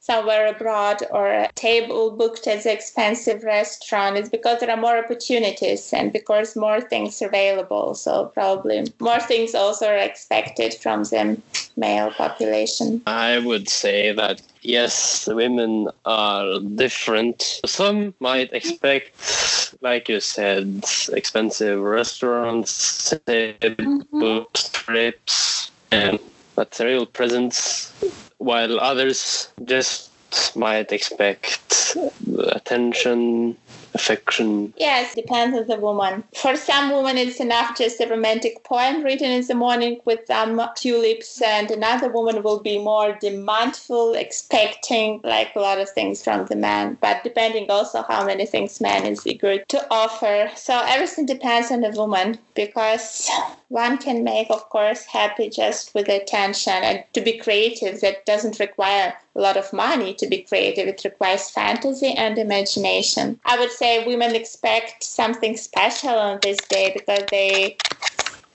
somewhere 0.08 0.48
abroad 0.48 1.04
or 1.12 1.28
a 1.28 1.50
table 1.56 2.12
booked 2.12 2.48
at 2.48 2.66
an 2.66 2.72
expensive 2.72 3.44
restaurant 3.44 4.18
is 4.18 4.30
because 4.30 4.62
there 4.62 4.72
are 4.72 4.78
more 4.78 4.98
opportunities 4.98 5.92
and 5.92 6.14
because 6.14 6.56
more 6.56 6.80
things 6.80 7.22
are 7.22 7.28
available. 7.28 7.94
So 7.94 8.32
probably 8.34 8.88
more 9.00 9.20
things 9.20 9.54
also 9.54 9.88
are 9.88 9.98
expected 9.98 10.74
from 10.76 11.04
the 11.04 11.38
male 11.76 12.12
population. 12.12 13.02
I 13.06 13.40
would 13.40 13.68
say 13.68 14.14
that 14.14 14.42
yes, 14.62 15.28
women 15.28 15.90
are 16.06 16.60
different. 16.60 17.60
Some 17.66 18.14
might 18.22 18.54
expect, 18.54 19.76
like 19.82 20.08
you 20.08 20.22
said, 20.22 20.86
expensive 21.12 21.82
restaurants, 21.82 23.14
mm-hmm. 23.28 24.20
books, 24.20 24.70
trips, 24.70 25.70
and 25.92 26.18
material 26.56 27.06
presents 27.06 27.92
while 28.38 28.79
others 28.79 29.50
just 29.65 30.12
might 30.56 30.91
expect 30.91 31.96
attention, 32.50 33.56
affection. 34.00 34.74
Yes, 34.77 35.16
depends 35.16 35.58
on 35.58 35.68
the 35.68 35.80
woman. 35.88 36.24
For 36.44 36.56
some 36.56 36.86
women, 36.96 37.18
it's 37.18 37.39
enough 37.48 37.77
just 37.77 38.00
a 38.00 38.08
romantic 38.08 38.63
poem 38.63 39.04
written 39.04 39.32
in 39.38 39.46
the 39.46 39.56
morning 39.66 39.94
with 40.06 40.22
some 40.27 40.62
tulips, 40.75 41.42
and 41.42 41.68
another 41.72 42.10
woman 42.18 42.38
will 42.44 42.62
be 42.72 42.77
more 42.92 43.10
demandful, 43.25 44.08
expecting 44.25 45.10
like 45.24 45.51
a 45.56 45.60
lot 45.68 45.80
of 45.84 45.89
things 45.89 46.24
from 46.24 46.46
the 46.46 46.56
man, 46.68 46.98
but 47.06 47.24
depending 47.24 47.70
also 47.70 48.00
how 48.12 48.22
many 48.25 48.46
things 48.46 48.82
man 48.88 49.06
is 49.06 49.25
eager 49.25 49.56
to 49.74 49.80
offer. 49.92 50.50
So 50.56 50.74
everything 50.96 51.25
depends 51.25 51.72
on 51.72 51.82
the 51.82 51.92
woman 52.01 52.38
because 52.54 53.30
one 53.70 53.98
can 54.06 54.24
make, 54.24 54.50
of 54.50 54.63
course, 54.70 55.04
happy 55.06 55.50
just 55.50 55.94
with 55.96 56.08
attention 56.10 56.80
and 56.89 57.04
to 57.13 57.22
be 57.22 57.38
creative. 57.38 58.01
That 58.01 58.25
doesn't 58.25 58.60
require 58.60 59.13
a 59.36 59.42
lot 59.48 59.58
of 59.58 59.72
money 59.72 60.13
to 60.16 60.27
be 60.27 60.39
creative. 60.50 60.88
It 60.88 61.01
requires 61.04 61.50
fantasy 61.50 62.12
and 62.25 62.38
imagination. 62.38 63.39
I 63.46 63.60
would 63.60 63.72
say 63.72 63.87
women 64.06 64.36
expect 64.36 65.03
something 65.03 65.58
special 65.58 66.15
on 66.29 66.39
this 66.41 66.58
day 66.75 66.91
because 66.98 67.24
they 67.32 67.77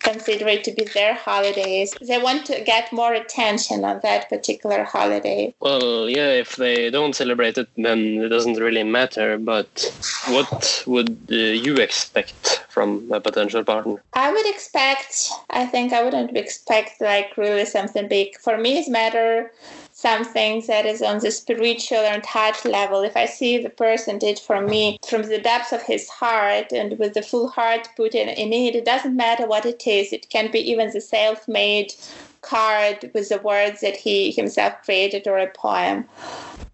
consider 0.02 0.48
it 0.48 0.64
to 0.64 0.72
be 0.72 0.84
their 0.94 1.14
holidays. 1.14 1.94
They 2.00 2.18
want 2.18 2.44
to 2.46 2.60
get 2.64 2.92
more 2.92 3.14
attention 3.14 3.84
on 3.84 4.00
that 4.02 4.28
particular 4.28 4.84
holiday. 4.84 5.54
Well, 5.60 6.08
yeah, 6.08 6.30
if 6.44 6.56
they 6.56 6.90
don't 6.90 7.14
celebrate 7.14 7.56
it, 7.58 7.68
then 7.76 7.98
it 8.24 8.28
doesn't 8.28 8.58
really 8.66 8.82
matter. 8.82 9.38
But 9.38 9.72
what 10.28 10.84
would 10.86 11.16
uh, 11.30 11.34
you 11.66 11.76
expect 11.76 12.64
from 12.68 13.10
a 13.12 13.20
potential 13.20 13.64
partner? 13.64 14.02
I 14.14 14.32
would 14.32 14.46
expect, 14.46 15.30
I 15.50 15.66
think 15.66 15.92
I 15.92 16.02
wouldn't 16.02 16.36
expect 16.36 17.00
like 17.00 17.36
really 17.36 17.64
something 17.64 18.08
big. 18.08 18.36
For 18.38 18.58
me, 18.58 18.78
it's 18.78 18.88
matter 18.88 19.52
something 20.02 20.62
that 20.66 20.85
is 20.85 21.00
on 21.00 21.21
the 21.21 21.30
spiritual 21.30 22.04
and 22.12 22.26
heart 22.26 22.64
level. 22.64 23.02
If 23.02 23.16
I 23.16 23.26
see 23.26 23.59
the 23.59 23.71
person 23.71 24.18
did 24.18 24.38
for 24.38 24.61
me 24.61 24.99
from 25.09 25.23
the 25.23 25.38
depths 25.38 25.73
of 25.73 25.82
his 25.82 26.09
heart 26.09 26.73
and 26.73 26.99
with 26.99 27.14
the 27.14 27.23
full 27.23 27.49
heart 27.49 27.88
put 27.97 28.14
in, 28.14 28.28
in 28.28 28.52
it, 28.52 28.75
it 28.75 28.85
doesn't 28.85 29.16
matter 29.16 29.47
what 29.47 29.64
it 29.64 29.87
is. 29.87 30.12
It 30.12 30.28
can 30.28 30.50
be 30.50 30.59
even 30.71 30.90
the 30.90 31.00
self 31.00 31.47
made 31.47 31.94
card 32.40 33.11
with 33.14 33.28
the 33.28 33.38
words 33.38 33.80
that 33.80 33.97
he 33.97 34.32
himself 34.32 34.75
created 34.85 35.28
or 35.28 35.38
a 35.38 35.47
poem 35.47 36.09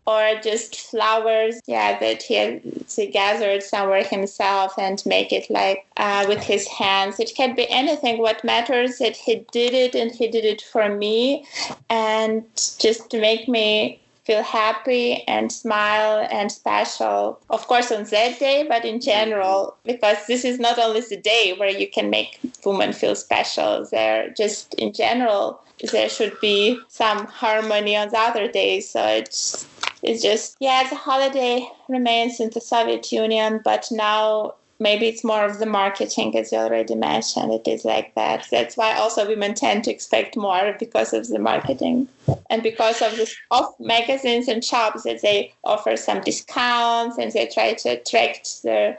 or 0.09 0.41
just 0.43 0.75
flowers 0.91 1.61
yeah 1.67 1.99
that 1.99 2.23
he, 2.23 2.61
he 2.97 3.07
gathered 3.07 3.63
somewhere 3.63 4.03
himself 4.03 4.73
and 4.79 5.03
make 5.05 5.33
it 5.33 5.49
like 5.51 5.87
uh, 5.99 6.25
with 6.27 6.43
his 6.43 6.67
hands. 6.67 7.21
It 7.21 7.33
can 7.37 7.55
be 7.55 7.69
anything. 7.69 8.19
What 8.19 8.43
matters 8.43 8.99
that 8.99 9.17
he 9.17 9.45
did 9.53 9.75
it 9.75 9.95
and 9.95 10.11
he 10.11 10.27
did 10.29 10.45
it 10.45 10.63
for 10.63 10.89
me 10.89 11.45
and 11.91 12.45
just 12.79 13.11
to 13.11 13.21
make 13.21 13.49
me 13.49 14.01
feel 14.25 14.43
happy 14.43 15.25
and 15.27 15.51
smile 15.53 16.27
and 16.31 16.51
special. 16.51 17.39
Of 17.51 17.67
course 17.67 17.93
on 17.93 18.05
that 18.05 18.39
day 18.39 18.65
but 18.67 18.87
in 18.87 19.01
general 19.01 19.77
because 19.85 20.19
this 20.27 20.45
is 20.45 20.59
not 20.59 20.79
only 20.79 21.03
the 21.03 21.19
day 21.19 21.55
where 21.59 21.71
you 21.71 21.89
can 21.89 22.09
make 22.09 22.41
women 22.65 22.95
feel 22.95 23.15
special 23.15 23.87
there 23.91 24.31
just 24.31 24.75
in 24.75 24.93
general 24.95 25.61
there 25.93 26.09
should 26.09 26.39
be 26.41 26.79
some 26.89 27.27
harmony 27.27 27.97
on 27.97 28.09
the 28.09 28.19
other 28.19 28.51
days 28.51 28.89
so 28.91 29.07
it's 29.07 29.67
it's 30.03 30.23
just 30.23 30.57
yeah 30.61 30.89
the 30.89 30.97
holiday 30.97 31.67
remains 31.89 32.41
in 32.41 32.51
the 32.51 32.61
soviet 32.61 33.11
union 33.13 33.61
but 33.65 33.87
now 33.91 34.55
maybe 34.81 35.09
it's 35.09 35.25
more 35.25 35.45
of 35.45 35.59
the 35.59 35.67
marketing 35.67 36.37
as 36.37 36.53
you 36.53 36.59
already 36.59 36.95
mentioned. 36.95 37.53
It 37.53 37.67
is 37.67 37.85
like 37.85 38.15
that. 38.15 38.47
That's 38.51 38.77
why 38.77 38.95
also 38.95 39.27
women 39.27 39.55
tend 39.55 39.85
to 39.85 39.91
expect 39.91 40.37
more 40.37 40.75
because 40.79 41.13
of 41.13 41.29
the 41.29 41.39
marketing 41.39 42.09
and 42.51 42.63
because 42.63 43.03
of 43.03 43.17
the 43.17 43.31
of 43.51 43.67
magazines 43.81 44.49
and 44.49 44.65
shops 44.65 45.03
that 45.03 45.23
they 45.23 45.53
offer 45.65 45.97
some 45.97 46.21
discounts 46.21 47.19
and 47.19 47.33
they 47.33 47.47
try 47.47 47.75
to 47.75 47.89
attract 47.91 48.63
their 48.63 48.99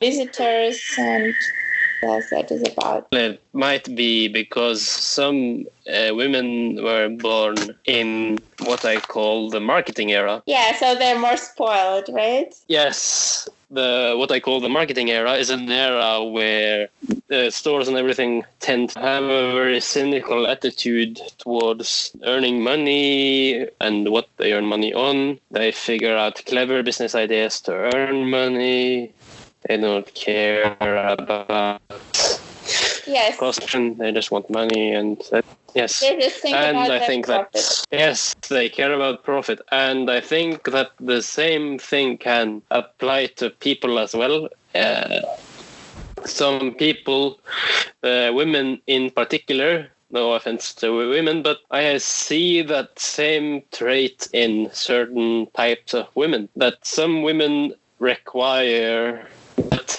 visitors 0.00 0.82
and 0.98 1.34
that 2.02 2.50
is 2.50 2.62
about 2.72 3.06
It 3.12 3.40
might 3.52 3.94
be 3.94 4.28
because 4.28 4.82
some 4.82 5.66
uh, 5.88 6.14
women 6.14 6.82
were 6.82 7.08
born 7.08 7.56
in 7.84 8.38
what 8.58 8.84
I 8.84 9.00
call 9.00 9.50
the 9.50 9.60
marketing 9.60 10.12
era. 10.12 10.42
yeah 10.46 10.74
so 10.76 10.94
they're 10.94 11.18
more 11.18 11.36
spoiled 11.36 12.08
right 12.12 12.52
Yes, 12.68 13.48
the 13.70 14.14
what 14.16 14.30
I 14.30 14.40
call 14.40 14.60
the 14.60 14.68
marketing 14.68 15.10
era 15.10 15.32
is 15.34 15.50
an 15.50 15.70
era 15.70 16.22
where 16.24 16.88
the 17.28 17.50
stores 17.50 17.88
and 17.88 17.96
everything 17.96 18.44
tend 18.60 18.90
to 18.90 19.00
have 19.00 19.24
a 19.24 19.52
very 19.52 19.80
cynical 19.80 20.46
attitude 20.46 21.20
towards 21.38 22.12
earning 22.24 22.62
money 22.62 23.66
and 23.80 24.10
what 24.10 24.28
they 24.36 24.52
earn 24.52 24.66
money 24.66 24.92
on. 24.94 25.38
They 25.50 25.72
figure 25.72 26.16
out 26.16 26.44
clever 26.46 26.82
business 26.82 27.14
ideas 27.14 27.60
to 27.62 27.72
earn 27.72 28.30
money. 28.30 29.12
They 29.68 29.78
don't 29.78 30.12
care 30.14 30.76
about 30.80 31.80
yes 33.06 33.36
costume. 33.38 33.96
They 33.96 34.12
just 34.12 34.30
want 34.30 34.50
money 34.50 34.92
and 34.92 35.22
that, 35.30 35.44
yes. 35.74 36.00
they 36.00 36.16
just 36.18 36.40
think 36.40 36.56
and 36.56 36.76
I 36.76 37.06
think 37.06 37.26
profit. 37.26 37.52
that 37.52 37.84
yes, 37.90 38.34
they 38.48 38.68
care 38.68 38.92
about 38.92 39.24
profit, 39.24 39.60
and 39.72 40.10
I 40.10 40.20
think 40.20 40.64
that 40.70 40.90
the 41.00 41.22
same 41.22 41.78
thing 41.78 42.18
can 42.18 42.62
apply 42.70 43.26
to 43.36 43.50
people 43.50 43.98
as 43.98 44.14
well. 44.14 44.48
Uh, 44.74 45.20
some 46.26 46.74
people, 46.74 47.38
uh, 48.02 48.30
women 48.34 48.80
in 48.86 49.10
particular. 49.10 49.88
No 50.10 50.34
offense 50.34 50.72
to 50.74 50.92
women, 51.10 51.42
but 51.42 51.58
I 51.72 51.96
see 51.98 52.62
that 52.62 52.96
same 53.00 53.64
trait 53.72 54.28
in 54.32 54.70
certain 54.72 55.48
types 55.56 55.92
of 55.92 56.06
women. 56.14 56.48
That 56.54 56.86
some 56.86 57.22
women 57.22 57.74
require 57.98 59.26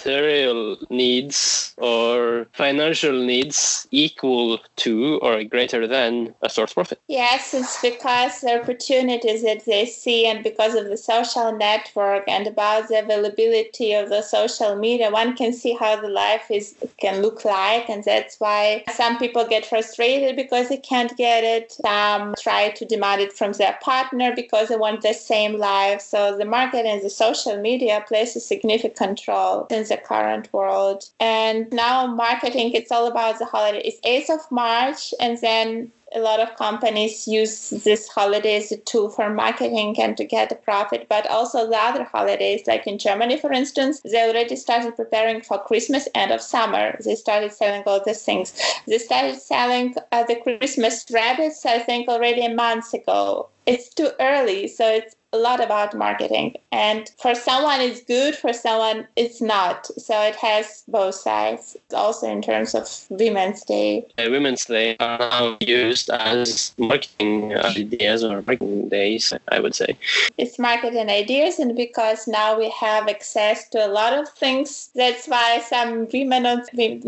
material 0.06 0.78
needs 0.90 1.74
or 1.78 2.48
financial 2.54 3.14
needs 3.14 3.88
equal 3.92 4.60
to 4.76 5.18
or 5.22 5.44
greater 5.44 5.88
than 5.88 6.34
a 6.42 6.50
source 6.50 6.74
profit. 6.74 7.00
Yes, 7.08 7.54
it's 7.54 7.82
because 7.82 8.42
the 8.42 8.62
opportunities 8.62 9.44
that 9.44 9.66
they 9.66 9.86
see 9.86 10.26
and 10.26 10.44
because 10.44 10.76
of 10.76 10.86
the 10.86 10.98
social 10.98 11.52
network 11.52 12.24
and 12.28 12.48
about 12.48 12.88
the 12.88 13.00
availability 13.00 13.94
of 13.94 14.10
the 14.10 14.22
social 14.22 14.76
media, 14.76 15.10
one 15.10 15.36
can 15.36 15.54
see 15.54 15.74
how 15.74 16.00
the 16.00 16.10
life 16.10 16.50
is 16.50 16.76
can 16.98 17.22
look 17.22 17.44
like 17.46 17.90
and 17.90 18.04
that's 18.04 18.40
why 18.40 18.84
some 18.94 19.18
people 19.18 19.46
get 19.46 19.66
frustrated 19.66 20.36
because 20.36 20.70
they 20.70 20.78
can't 20.78 21.16
get 21.18 21.44
it. 21.44 21.72
Some 21.72 22.36
try 22.40 22.70
to 22.70 22.86
demand 22.86 23.22
it 23.22 23.34
from 23.34 23.54
their 23.54 23.78
partner 23.82 24.34
because 24.36 24.70
they 24.70 24.78
want 24.78 25.02
the 25.02 25.14
same 25.14 25.58
life. 25.58 26.02
So 26.02 26.38
the 26.38 26.46
market 26.46 26.86
and 26.86 27.02
the 27.02 27.10
social 27.10 27.58
media 27.60 28.04
plays 28.08 28.36
a 28.36 28.40
significant 28.40 29.28
role 29.28 29.45
in 29.70 29.84
the 29.84 29.98
current 29.98 30.52
world. 30.54 31.04
And 31.20 31.72
now 31.72 32.08
marketing 32.08 32.72
it's 32.74 32.92
all 32.92 33.08
about 33.08 33.40
the 33.40 33.46
holiday. 33.46 33.82
It's 33.86 34.02
8th 34.06 34.36
of 34.36 34.52
March 34.52 35.14
and 35.20 35.38
then 35.42 35.92
a 36.16 36.20
lot 36.20 36.40
of 36.40 36.56
companies 36.56 37.28
use 37.28 37.70
this 37.84 38.08
holiday 38.08 38.56
as 38.56 38.72
a 38.72 38.78
tool 38.78 39.10
for 39.10 39.30
marketing 39.30 40.00
and 40.00 40.16
to 40.18 40.24
get 40.24 40.52
a 40.52 40.56
profit, 40.56 41.08
but 41.10 41.28
also 41.28 41.70
the 41.70 41.78
other 41.78 42.04
holidays, 42.06 42.64
like 42.68 42.88
in 42.88 42.98
Germany, 42.98 43.38
for 43.38 43.52
instance, 43.52 44.02
they 44.02 44.24
already 44.24 44.56
started 44.56 44.96
preparing 44.96 45.42
for 45.42 45.58
Christmas 45.60 46.08
and 46.16 46.32
of 46.32 46.42
summer. 46.42 46.98
They 47.04 47.16
started 47.16 47.52
selling 47.52 47.84
all 47.86 48.02
these 48.06 48.24
things. 48.24 48.54
They 48.88 48.98
started 48.98 49.36
selling 49.36 49.96
uh, 50.12 50.24
the 50.24 50.38
Christmas 50.38 51.06
rabbits, 51.12 51.66
I 51.66 51.80
think, 51.80 52.08
already 52.08 52.46
a 52.46 52.54
month 52.54 52.94
ago. 52.94 53.50
It's 53.66 53.90
too 53.94 54.12
early, 54.20 54.68
so 54.68 54.88
it's 54.88 55.16
a 55.36 55.40
lot 55.48 55.60
about 55.64 55.94
marketing. 55.96 56.56
And 56.72 57.10
for 57.22 57.34
someone, 57.36 57.80
it's 57.82 58.02
good, 58.04 58.36
for 58.36 58.54
someone, 58.54 59.08
it's 59.16 59.42
not. 59.42 59.86
So 60.08 60.14
it 60.22 60.36
has 60.38 60.84
both 60.88 61.16
sides. 61.16 61.78
Also, 61.94 62.26
in 62.36 62.42
terms 62.42 62.74
of 62.76 62.86
Women's 63.10 63.64
Day, 63.64 64.06
Uh, 64.18 64.30
Women's 64.30 64.66
Day 64.66 64.96
are 65.00 65.18
now 65.20 65.58
used 65.62 66.10
as 66.10 66.74
marketing 66.78 67.56
ideas 67.58 68.24
or 68.24 68.42
marketing 68.42 68.90
days, 68.90 69.34
I 69.56 69.60
would 69.60 69.76
say. 69.76 69.98
it's 70.38 70.58
marketing 70.60 71.10
ideas 71.10 71.60
and 71.60 71.76
because 71.76 72.28
now 72.28 72.58
we 72.58 72.70
have 72.70 73.08
access 73.08 73.68
to 73.70 73.78
a 73.86 73.90
lot 74.00 74.14
of 74.14 74.28
things 74.44 74.90
that's 74.96 75.26
why 75.28 75.48
some 75.74 76.08
women 76.14 76.46
on 76.46 76.60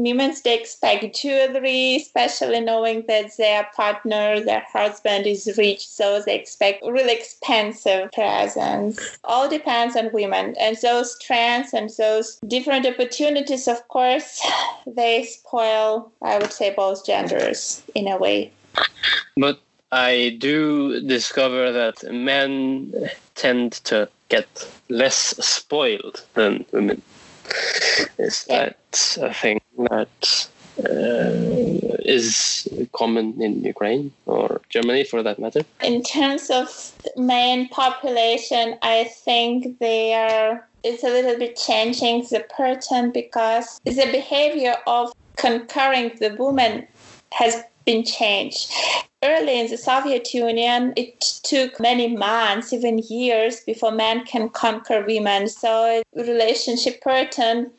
women's 0.06 0.42
day 0.42 0.56
expect 0.60 1.04
jewelry 1.22 1.98
especially 1.98 2.62
knowing 2.70 3.04
that 3.08 3.36
their 3.38 3.64
partner 3.76 4.40
their 4.50 4.64
husband 4.72 5.26
is 5.28 5.44
rich 5.58 5.82
so 5.88 6.22
they 6.26 6.36
expect 6.40 6.84
really 6.86 7.14
expensive 7.14 8.10
presents 8.18 9.18
all 9.24 9.48
depends 9.58 9.96
on 9.96 10.10
women 10.12 10.56
and 10.60 10.76
those 10.82 11.10
trends 11.26 11.74
and 11.74 11.90
those 11.98 12.28
different 12.48 12.86
opportunities 12.92 13.68
of 13.68 13.80
course 13.96 14.30
they 15.02 15.24
spoil 15.24 16.12
i 16.24 16.38
would 16.40 16.54
say 16.60 16.74
both 16.84 17.06
genders 17.06 17.84
in 17.94 18.08
a 18.08 18.18
way 18.18 18.52
But 19.46 19.60
I 19.92 20.36
do 20.40 21.00
discover 21.16 21.72
that 21.72 21.98
men 22.12 22.92
tend 23.36 23.72
to 23.86 24.10
get 24.28 24.48
less 24.90 25.18
spoiled 25.58 26.18
than 26.34 26.66
women. 26.74 27.02
Is 28.18 28.46
Yeah. 28.50 28.74
that 28.74 29.18
a 29.22 29.34
thing 29.34 29.62
that 29.90 30.50
Uh, 30.80 31.98
is 32.06 32.68
common 32.94 33.42
in 33.42 33.64
Ukraine 33.64 34.12
or 34.26 34.62
Germany 34.70 35.04
for 35.04 35.24
that 35.24 35.40
matter? 35.40 35.62
in 35.82 36.04
terms 36.04 36.50
of 36.50 36.68
main 37.18 37.68
population, 37.70 38.78
I 38.82 39.06
think 39.06 39.80
they 39.80 40.14
are 40.14 40.68
it's 40.84 41.04
a 41.04 41.10
little 41.10 41.38
bit 41.38 41.58
changing 41.58 42.28
the 42.32 42.46
pattern 42.56 43.12
because 43.12 43.80
the 43.84 44.08
behavior 44.12 44.76
of 44.86 45.12
conquering 45.38 46.12
the 46.20 46.36
woman 46.36 46.88
has 47.32 47.64
been 47.86 48.04
changed. 48.04 48.72
Early 49.24 49.60
in 49.60 49.68
the 49.68 49.78
Soviet 49.78 50.32
Union, 50.32 50.94
it 50.96 51.20
took 51.22 51.80
many 51.80 52.16
months, 52.16 52.72
even 52.72 53.00
years, 53.00 53.62
before 53.62 53.92
men 53.92 54.24
can 54.26 54.50
conquer 54.50 55.04
women. 55.04 55.48
So 55.48 56.04
relationship 56.14 57.02
pattern 57.02 57.72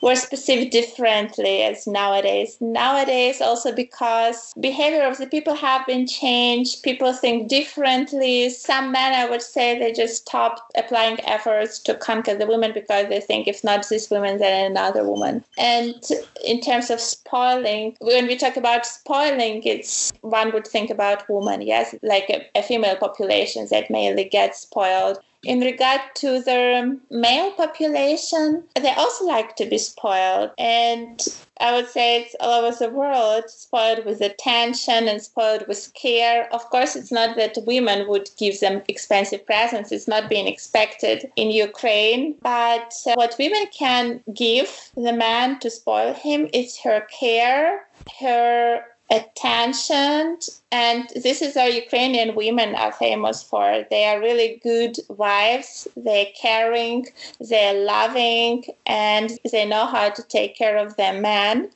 was 0.00 0.26
perceived 0.26 0.70
differently 0.70 1.62
as 1.62 1.86
nowadays. 1.86 2.56
Nowadays, 2.60 3.40
also 3.40 3.72
because 3.72 4.54
behavior 4.60 5.02
of 5.02 5.18
the 5.18 5.26
people 5.26 5.54
have 5.54 5.84
been 5.86 6.06
changed, 6.06 6.82
people 6.84 7.12
think 7.12 7.48
differently. 7.48 8.48
Some 8.50 8.92
men, 8.92 9.14
I 9.14 9.28
would 9.28 9.42
say, 9.42 9.78
they 9.78 9.92
just 9.92 10.22
stopped 10.28 10.62
applying 10.76 11.18
efforts 11.24 11.80
to 11.80 11.94
conquer 11.94 12.36
the 12.36 12.46
women 12.46 12.72
because 12.72 13.08
they 13.08 13.20
think 13.20 13.48
if 13.48 13.64
not 13.64 13.88
this 13.88 14.10
woman, 14.10 14.38
then 14.38 14.70
another 14.70 15.04
woman. 15.04 15.44
And 15.56 15.96
in 16.44 16.60
terms 16.60 16.90
of 16.90 17.00
spoiling, 17.00 17.96
when 18.00 18.26
we 18.26 18.36
talk 18.36 18.56
about 18.56 18.86
spoiling, 18.86 19.62
it's 19.64 20.12
one 20.20 20.52
would 20.52 20.67
think 20.68 20.90
about 20.90 21.28
women, 21.28 21.62
yes, 21.62 21.94
like 22.02 22.28
a, 22.30 22.46
a 22.58 22.62
female 22.62 22.96
population 22.96 23.66
that 23.70 23.90
mainly 23.90 24.24
gets 24.24 24.60
spoiled 24.60 25.18
in 25.44 25.60
regard 25.60 26.00
to 26.16 26.40
the 26.42 26.98
male 27.10 27.52
population, 27.52 28.64
they 28.74 28.92
also 28.92 29.24
like 29.24 29.54
to 29.56 29.66
be 29.66 29.78
spoiled. 29.78 30.50
And 30.58 31.24
I 31.60 31.74
would 31.74 31.88
say 31.88 32.22
it's 32.22 32.34
all 32.40 32.64
over 32.64 32.76
the 32.76 32.90
world, 32.90 33.44
spoiled 33.48 34.04
with 34.04 34.20
attention 34.20 35.08
and 35.08 35.22
spoiled 35.22 35.66
with 35.68 35.92
care. 35.94 36.52
Of 36.52 36.68
course, 36.70 36.96
it's 36.96 37.12
not 37.12 37.36
that 37.36 37.56
women 37.66 38.08
would 38.08 38.30
give 38.36 38.58
them 38.60 38.82
expensive 38.88 39.46
presents, 39.46 39.92
it's 39.92 40.08
not 40.08 40.28
being 40.28 40.48
expected 40.48 41.30
in 41.36 41.50
Ukraine. 41.50 42.34
But 42.42 42.92
uh, 43.06 43.14
what 43.14 43.36
women 43.38 43.66
can 43.72 44.20
give 44.34 44.90
the 44.96 45.12
man 45.12 45.60
to 45.60 45.70
spoil 45.70 46.14
him 46.14 46.48
is 46.52 46.78
her 46.80 47.06
care, 47.10 47.86
her 48.20 48.82
attention 49.10 50.38
and 50.70 51.08
this 51.14 51.40
is 51.40 51.56
our 51.56 51.68
ukrainian 51.68 52.34
women 52.34 52.74
are 52.74 52.92
famous 52.92 53.42
for. 53.42 53.84
They 53.90 54.04
are 54.04 54.20
really 54.20 54.60
good 54.62 54.96
wives. 55.08 55.88
They're 55.96 56.26
caring 56.40 57.06
they're 57.40 57.84
loving 57.84 58.64
and 58.86 59.38
they 59.50 59.64
know 59.64 59.86
how 59.86 60.10
to 60.10 60.22
take 60.24 60.56
care 60.56 60.76
of 60.76 60.96
their 60.96 61.18
man 61.20 61.70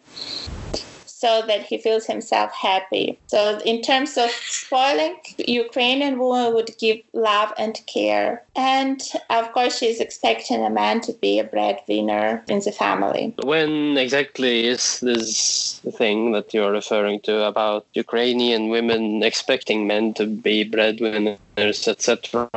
so 1.22 1.42
that 1.46 1.62
he 1.62 1.78
feels 1.78 2.04
himself 2.04 2.50
happy. 2.52 3.16
So, 3.28 3.60
in 3.64 3.80
terms 3.80 4.18
of 4.18 4.30
spoiling, 4.30 5.14
Ukrainian 5.38 6.18
woman 6.18 6.52
would 6.54 6.70
give 6.84 6.98
love 7.12 7.50
and 7.56 7.74
care. 7.86 8.42
And 8.56 9.00
of 9.30 9.44
course, 9.52 9.78
she's 9.78 10.00
expecting 10.00 10.60
a 10.64 10.70
man 10.82 11.00
to 11.02 11.12
be 11.24 11.38
a 11.38 11.44
breadwinner 11.44 12.42
in 12.48 12.58
the 12.66 12.72
family. 12.72 13.24
When 13.44 13.96
exactly 13.96 14.66
is 14.66 14.98
this 15.00 15.80
thing 16.00 16.32
that 16.32 16.52
you're 16.52 16.72
referring 16.72 17.20
to 17.28 17.34
about 17.52 17.86
Ukrainian 17.94 18.62
women 18.76 19.22
expecting 19.22 19.86
men 19.86 20.14
to 20.14 20.26
be 20.26 20.64
breadwinners? 20.64 21.38
Etc. 21.56 22.48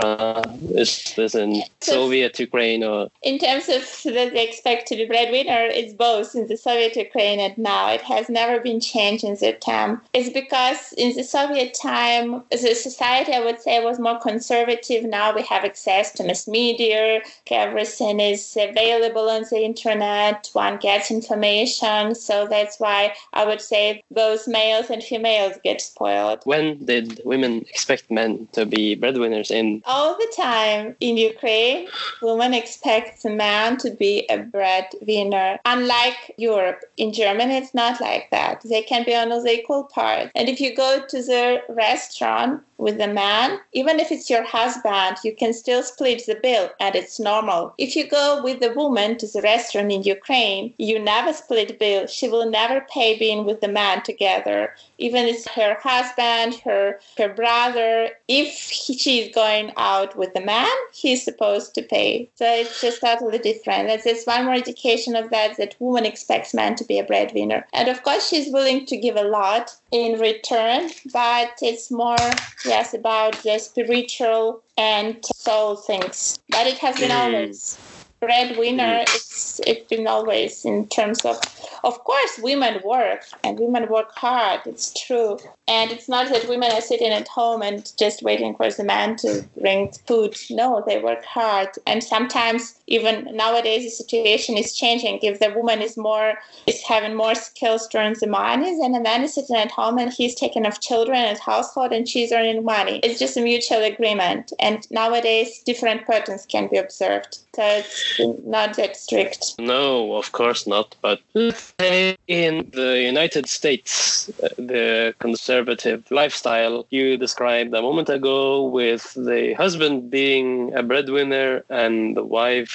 Is 0.72 1.14
this 1.16 1.36
in 1.36 1.64
Soviet 1.82 2.40
Ukraine 2.40 2.84
or? 2.84 3.10
In 3.24 3.40
terms 3.40 3.68
of 3.70 3.84
that 4.14 4.34
they 4.34 4.48
expect 4.48 4.88
to 4.88 4.96
be 4.96 5.06
breadwinner, 5.06 5.66
it's 5.66 5.94
both 5.94 6.36
in 6.36 6.48
the 6.48 6.58
Soviet 6.58 6.96
Ukraine 6.96 7.40
and 7.40 7.58
now. 7.58 7.92
It 7.92 8.02
has 8.02 8.30
never 8.30 8.60
been 8.60 8.80
changed 8.80 9.24
in 9.24 9.36
that 9.42 9.62
time. 9.62 10.02
It's 10.14 10.30
because 10.30 10.94
in 10.94 11.16
the 11.16 11.24
Soviet 11.24 11.78
time, 11.82 12.44
the 12.52 12.74
society 12.76 13.34
I 13.34 13.44
would 13.44 13.60
say 13.60 13.84
was 13.84 14.00
more 14.00 14.20
conservative. 14.20 15.04
Now 15.04 15.36
we 15.36 15.42
have 15.44 15.66
access 15.66 16.12
to 16.14 16.24
mass 16.24 16.48
media. 16.48 17.22
Everything 17.52 18.20
is 18.20 18.58
available 18.60 19.30
on 19.30 19.44
the 19.50 19.62
internet. 19.64 20.50
One 20.54 20.78
gets 20.78 21.12
information. 21.12 22.16
So 22.16 22.48
that's 22.48 22.80
why 22.80 23.14
I 23.34 23.46
would 23.46 23.62
say 23.62 24.04
both 24.12 24.48
males 24.48 24.90
and 24.90 25.04
females 25.04 25.56
get 25.64 25.82
spoiled. 25.82 26.42
When 26.46 26.86
did 26.86 27.22
women 27.26 27.66
expect 27.70 28.10
men 28.10 28.48
to 28.54 28.66
be 28.66 28.85
breadwinners 28.94 29.50
in? 29.50 29.82
All 29.86 30.16
the 30.16 30.32
time 30.38 30.96
in 31.00 31.18
Ukraine, 31.18 31.90
women 32.22 32.54
expect 32.54 33.26
a 33.26 33.30
man 33.30 33.78
to 33.78 33.90
be 33.92 34.26
a 34.30 34.38
breadwinner. 34.38 35.60
Unlike 35.66 36.36
Europe, 36.38 36.82
in 36.98 37.12
Germany, 37.12 37.56
it's 37.58 37.74
not 37.74 38.00
like 38.00 38.30
that. 38.32 38.62
They 38.64 38.84
can 38.84 39.04
be 39.06 39.16
on 39.16 39.32
equal 39.48 39.86
part. 39.86 40.32
And 40.36 40.48
if 40.50 40.60
you 40.60 40.76
go 40.76 41.04
to 41.08 41.18
the 41.22 41.62
restaurant, 41.70 42.62
with 42.78 43.00
a 43.00 43.08
man, 43.08 43.60
even 43.74 44.00
if 44.00 44.12
it's 44.12 44.30
your 44.30 44.44
husband, 44.44 45.18
you 45.24 45.34
can 45.36 45.54
still 45.54 45.82
split 45.82 46.26
the 46.26 46.36
bill 46.36 46.70
and 46.80 46.96
it's 46.96 47.20
normal. 47.20 47.74
If 47.78 47.96
you 47.96 48.08
go 48.08 48.42
with 48.44 48.62
a 48.64 48.74
woman 48.74 49.18
to 49.20 49.28
the 49.28 49.42
restaurant 49.42 49.92
in 49.92 50.04
Ukraine, 50.04 50.74
you 50.78 51.00
never 51.00 51.32
split 51.34 51.80
bill. 51.80 52.08
She 52.08 52.28
will 52.28 52.50
never 52.50 52.86
pay 52.92 53.18
being 53.18 53.46
with 53.46 53.62
the 53.62 53.68
man 53.68 54.04
together. 54.04 54.76
Even 54.98 55.26
if 55.26 55.38
it's 55.38 55.48
her 55.50 55.78
husband, 55.82 56.56
her 56.66 57.00
her 57.18 57.30
brother, 57.30 58.10
if 58.28 58.72
she's 58.76 59.34
going 59.34 59.72
out 59.78 60.16
with 60.18 60.34
the 60.34 60.42
man, 60.42 60.76
he's 60.94 61.24
supposed 61.24 61.74
to 61.76 61.82
pay. 61.82 62.30
So 62.36 62.46
it's 62.46 62.82
just 62.82 63.02
totally 63.02 63.38
different. 63.38 63.88
That's 63.88 64.04
just 64.04 64.28
one 64.28 64.46
more 64.46 64.56
indication 64.56 65.16
of 65.16 65.30
that 65.32 65.58
that 65.58 65.76
woman 65.80 66.06
expects 66.06 66.54
man 66.54 66.76
to 66.76 66.84
be 66.84 67.00
a 67.00 67.04
breadwinner. 67.04 67.66
And 67.74 67.88
of 67.88 68.04
course 68.04 68.28
she's 68.28 68.52
willing 68.52 68.86
to 68.88 68.98
give 68.98 69.16
a 69.16 69.24
lot 69.24 69.76
in 69.92 70.20
return, 70.20 70.90
but 71.12 71.54
it's 71.62 71.92
more 71.92 72.18
yes 72.66 72.94
about 72.94 73.42
the 73.44 73.60
spiritual 73.60 74.62
and 74.78 75.24
soul 75.36 75.76
things. 75.76 76.40
But 76.50 76.68
it 76.68 76.78
has 76.80 77.00
been 77.00 77.12
mm. 77.12 77.16
always 77.16 77.78
breadwinner. 78.20 79.02
It's 79.02 79.60
it's 79.68 79.88
been 79.90 80.08
always 80.08 80.66
in 80.66 80.88
terms 80.88 81.24
of 81.26 81.38
of 81.84 81.98
course 82.04 82.40
women 82.40 82.82
work 82.84 83.24
and 83.44 83.60
women 83.60 83.88
work 83.90 84.12
hard. 84.16 84.62
It's 84.66 84.94
true, 85.06 85.40
and 85.68 85.92
it's 85.92 86.10
not 86.10 86.30
that 86.30 86.48
women 86.50 86.72
are 86.72 86.82
sitting 86.82 87.12
at 87.12 87.28
home 87.28 87.62
and 87.62 87.92
just 87.98 88.24
waiting 88.24 88.56
for 88.56 88.70
the 88.70 88.84
man 88.84 89.16
to 89.18 89.46
bring 89.60 89.92
food. 90.08 90.36
No, 90.50 90.84
they 90.86 91.02
work 91.02 91.24
hard. 91.26 91.70
And 91.86 92.04
sometimes, 92.04 92.76
even 92.88 93.36
nowadays, 93.36 93.84
the 93.84 93.90
situation 93.90 94.58
is 94.58 94.76
changing. 94.76 95.20
If 95.22 95.40
the 95.40 95.52
woman 95.52 95.82
is 95.82 95.98
more, 95.98 96.36
is 96.68 96.82
having 96.84 97.16
more 97.16 97.36
skills 97.36 97.88
to 97.88 98.14
the 98.20 98.28
money, 98.28 98.78
then 98.80 98.92
the 98.92 99.00
man 99.00 99.24
is 99.24 99.34
sitting 99.34 99.56
at 99.56 99.72
home 99.72 99.98
and 99.98 100.12
he's 100.12 100.36
taking 100.36 100.66
of 100.66 100.82
children 100.82 101.18
and 101.18 101.38
household 101.40 101.92
and 101.92 102.08
she's 102.08 102.32
earning 102.32 102.64
money. 102.64 103.00
It's 103.04 103.20
just 103.20 103.38
a 103.38 103.42
mutual 103.42 103.84
agreement. 103.84 104.54
And 104.60 104.86
nowadays, 104.92 105.62
different 105.66 106.06
patterns 106.06 106.46
can 106.46 106.68
be 106.68 106.78
observed. 106.78 107.40
So 107.56 107.64
it's 107.64 108.20
not 108.46 108.76
that 108.76 108.98
strict. 108.98 109.56
No, 109.60 110.16
of 110.18 110.32
course 110.34 110.68
not. 110.68 110.96
But 111.02 111.22
in 111.36 112.70
the 112.74 113.02
United 113.02 113.48
States, 113.48 114.26
the 114.58 115.16
conservative 115.20 116.04
lifestyle 116.12 116.86
you 116.90 117.18
described 117.18 117.74
a 117.74 117.82
moment 117.82 118.10
ago 118.10 118.64
with 118.68 119.14
the 119.14 119.54
husband 119.54 120.12
being 120.12 120.74
a 120.76 120.84
breadwinner 120.84 121.64
and 121.70 122.16
the 122.18 122.24
wife 122.24 122.75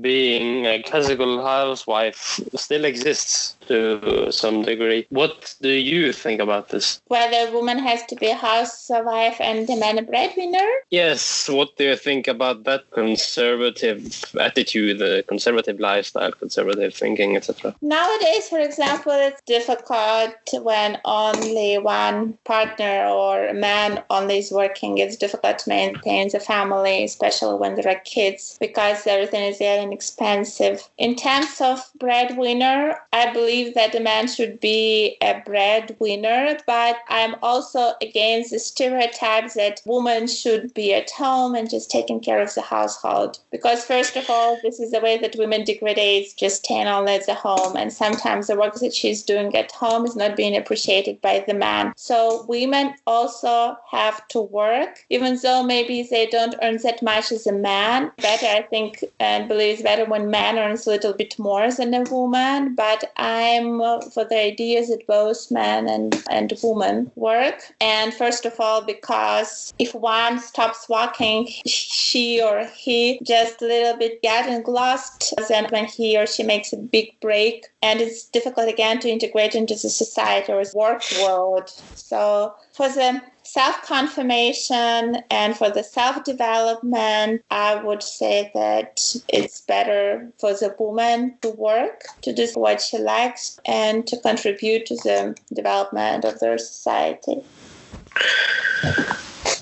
being 0.00 0.66
a 0.66 0.82
classical 0.82 1.44
housewife 1.44 2.40
still 2.54 2.84
exists 2.84 3.56
to 3.66 4.30
some 4.30 4.62
degree. 4.62 5.06
What 5.10 5.54
do 5.60 5.70
you 5.70 6.12
think 6.12 6.40
about 6.40 6.68
this? 6.68 7.00
Whether 7.06 7.48
a 7.48 7.52
woman 7.52 7.78
has 7.78 8.04
to 8.06 8.16
be 8.16 8.28
a 8.28 8.34
housewife 8.34 9.40
and 9.40 9.66
the 9.66 9.76
man 9.76 9.98
a 9.98 10.02
breadwinner? 10.02 10.68
Yes. 10.90 11.48
What 11.48 11.76
do 11.76 11.84
you 11.84 11.96
think 11.96 12.28
about 12.28 12.64
that 12.64 12.90
conservative 12.90 14.24
attitude, 14.38 14.98
the 14.98 15.24
conservative 15.26 15.80
lifestyle, 15.80 16.32
conservative 16.32 16.94
thinking, 16.94 17.36
etc.? 17.36 17.74
Nowadays, 17.80 18.48
for 18.48 18.58
example, 18.58 19.12
it's 19.12 19.42
difficult 19.42 20.34
when 20.52 20.98
only 21.04 21.78
one 21.78 22.34
partner 22.44 23.06
or 23.06 23.46
a 23.46 23.54
man 23.54 24.02
only 24.10 24.38
is 24.38 24.50
working. 24.50 24.98
It's 24.98 25.16
difficult 25.16 25.60
to 25.60 25.68
maintain 25.68 26.28
the 26.30 26.40
family, 26.40 27.04
especially 27.04 27.56
when 27.58 27.76
there 27.76 27.88
are 27.88 28.00
kids, 28.04 28.56
because 28.60 29.06
everything 29.06 29.29
is 29.29 29.29
very 29.30 29.82
inexpensive. 29.82 30.88
In 30.98 31.16
terms 31.16 31.60
of 31.60 31.80
breadwinner, 31.98 33.00
I 33.12 33.32
believe 33.32 33.74
that 33.74 33.94
a 33.94 34.00
man 34.00 34.28
should 34.28 34.60
be 34.60 35.16
a 35.20 35.42
breadwinner, 35.44 36.58
but 36.66 36.96
I'm 37.08 37.36
also 37.42 37.92
against 38.00 38.50
the 38.50 38.58
stereotypes 38.58 39.54
that 39.54 39.82
women 39.84 40.26
should 40.26 40.74
be 40.74 40.94
at 40.94 41.10
home 41.10 41.54
and 41.54 41.70
just 41.70 41.90
taking 41.90 42.20
care 42.20 42.40
of 42.40 42.54
the 42.54 42.62
household. 42.62 43.38
Because 43.50 43.84
first 43.84 44.16
of 44.16 44.28
all, 44.28 44.58
this 44.62 44.80
is 44.80 44.90
the 44.90 45.00
way 45.00 45.18
that 45.18 45.36
women 45.36 45.64
degrade, 45.64 46.26
just 46.36 46.64
staying 46.64 46.86
only 46.86 47.14
at 47.14 47.26
the 47.26 47.34
home, 47.34 47.76
and 47.76 47.92
sometimes 47.92 48.46
the 48.46 48.56
work 48.56 48.74
that 48.74 48.94
she's 48.94 49.22
doing 49.22 49.54
at 49.56 49.72
home 49.72 50.04
is 50.06 50.16
not 50.16 50.36
being 50.36 50.56
appreciated 50.56 51.20
by 51.20 51.44
the 51.46 51.54
man. 51.54 51.92
So 51.96 52.44
women 52.48 52.94
also 53.06 53.76
have 53.90 54.26
to 54.28 54.40
work, 54.40 55.04
even 55.10 55.38
though 55.42 55.62
maybe 55.62 56.02
they 56.02 56.26
don't 56.26 56.54
earn 56.62 56.78
that 56.82 57.02
much 57.02 57.32
as 57.32 57.46
a 57.46 57.52
man. 57.52 58.12
Better, 58.18 58.46
I 58.46 58.62
think, 58.62 59.04
and 59.20 59.48
believes 59.48 59.82
better 59.82 60.06
when 60.06 60.30
man 60.30 60.58
earns 60.58 60.86
a 60.86 60.90
little 60.90 61.12
bit 61.12 61.38
more 61.38 61.70
than 61.70 61.92
a 61.92 62.02
woman. 62.04 62.74
But 62.74 63.12
I'm 63.16 63.80
uh, 63.80 64.00
for 64.00 64.24
the 64.24 64.38
ideas 64.38 64.88
that 64.88 65.06
both 65.06 65.50
men 65.50 65.88
and, 65.88 66.24
and 66.30 66.52
women 66.62 67.12
work. 67.14 67.62
And 67.80 68.14
first 68.14 68.46
of 68.46 68.58
all, 68.58 68.80
because 68.80 69.74
if 69.78 69.94
one 69.94 70.38
stops 70.40 70.88
working, 70.88 71.48
she 71.66 72.42
or 72.42 72.64
he 72.74 73.20
just 73.22 73.60
a 73.60 73.66
little 73.66 73.96
bit 73.98 74.22
getting 74.22 74.64
lost. 74.64 75.34
Then 75.48 75.66
when 75.68 75.84
he 75.84 76.16
or 76.16 76.26
she 76.26 76.42
makes 76.42 76.72
a 76.72 76.78
big 76.78 77.08
break, 77.20 77.66
and 77.82 78.00
it's 78.00 78.24
difficult 78.24 78.68
again 78.68 79.00
to 79.00 79.10
integrate 79.10 79.54
into 79.54 79.74
the 79.74 79.90
society 79.90 80.52
or 80.52 80.64
work 80.74 81.02
world. 81.20 81.68
So 81.94 82.54
for 82.80 82.88
the 82.88 83.20
self 83.42 83.82
confirmation 83.82 85.18
and 85.30 85.54
for 85.54 85.68
the 85.68 85.82
self 85.82 86.24
development, 86.24 87.42
I 87.50 87.74
would 87.74 88.02
say 88.02 88.50
that 88.54 89.02
it's 89.28 89.60
better 89.60 90.32
for 90.38 90.54
the 90.54 90.74
woman 90.78 91.36
to 91.42 91.50
work, 91.50 92.06
to 92.22 92.32
do 92.32 92.48
what 92.54 92.80
she 92.80 92.96
likes, 92.96 93.60
and 93.66 94.06
to 94.06 94.16
contribute 94.16 94.86
to 94.86 94.94
the 94.94 95.36
development 95.52 96.24
of 96.24 96.40
their 96.40 96.56
society. 96.56 97.42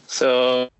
So 0.06 0.70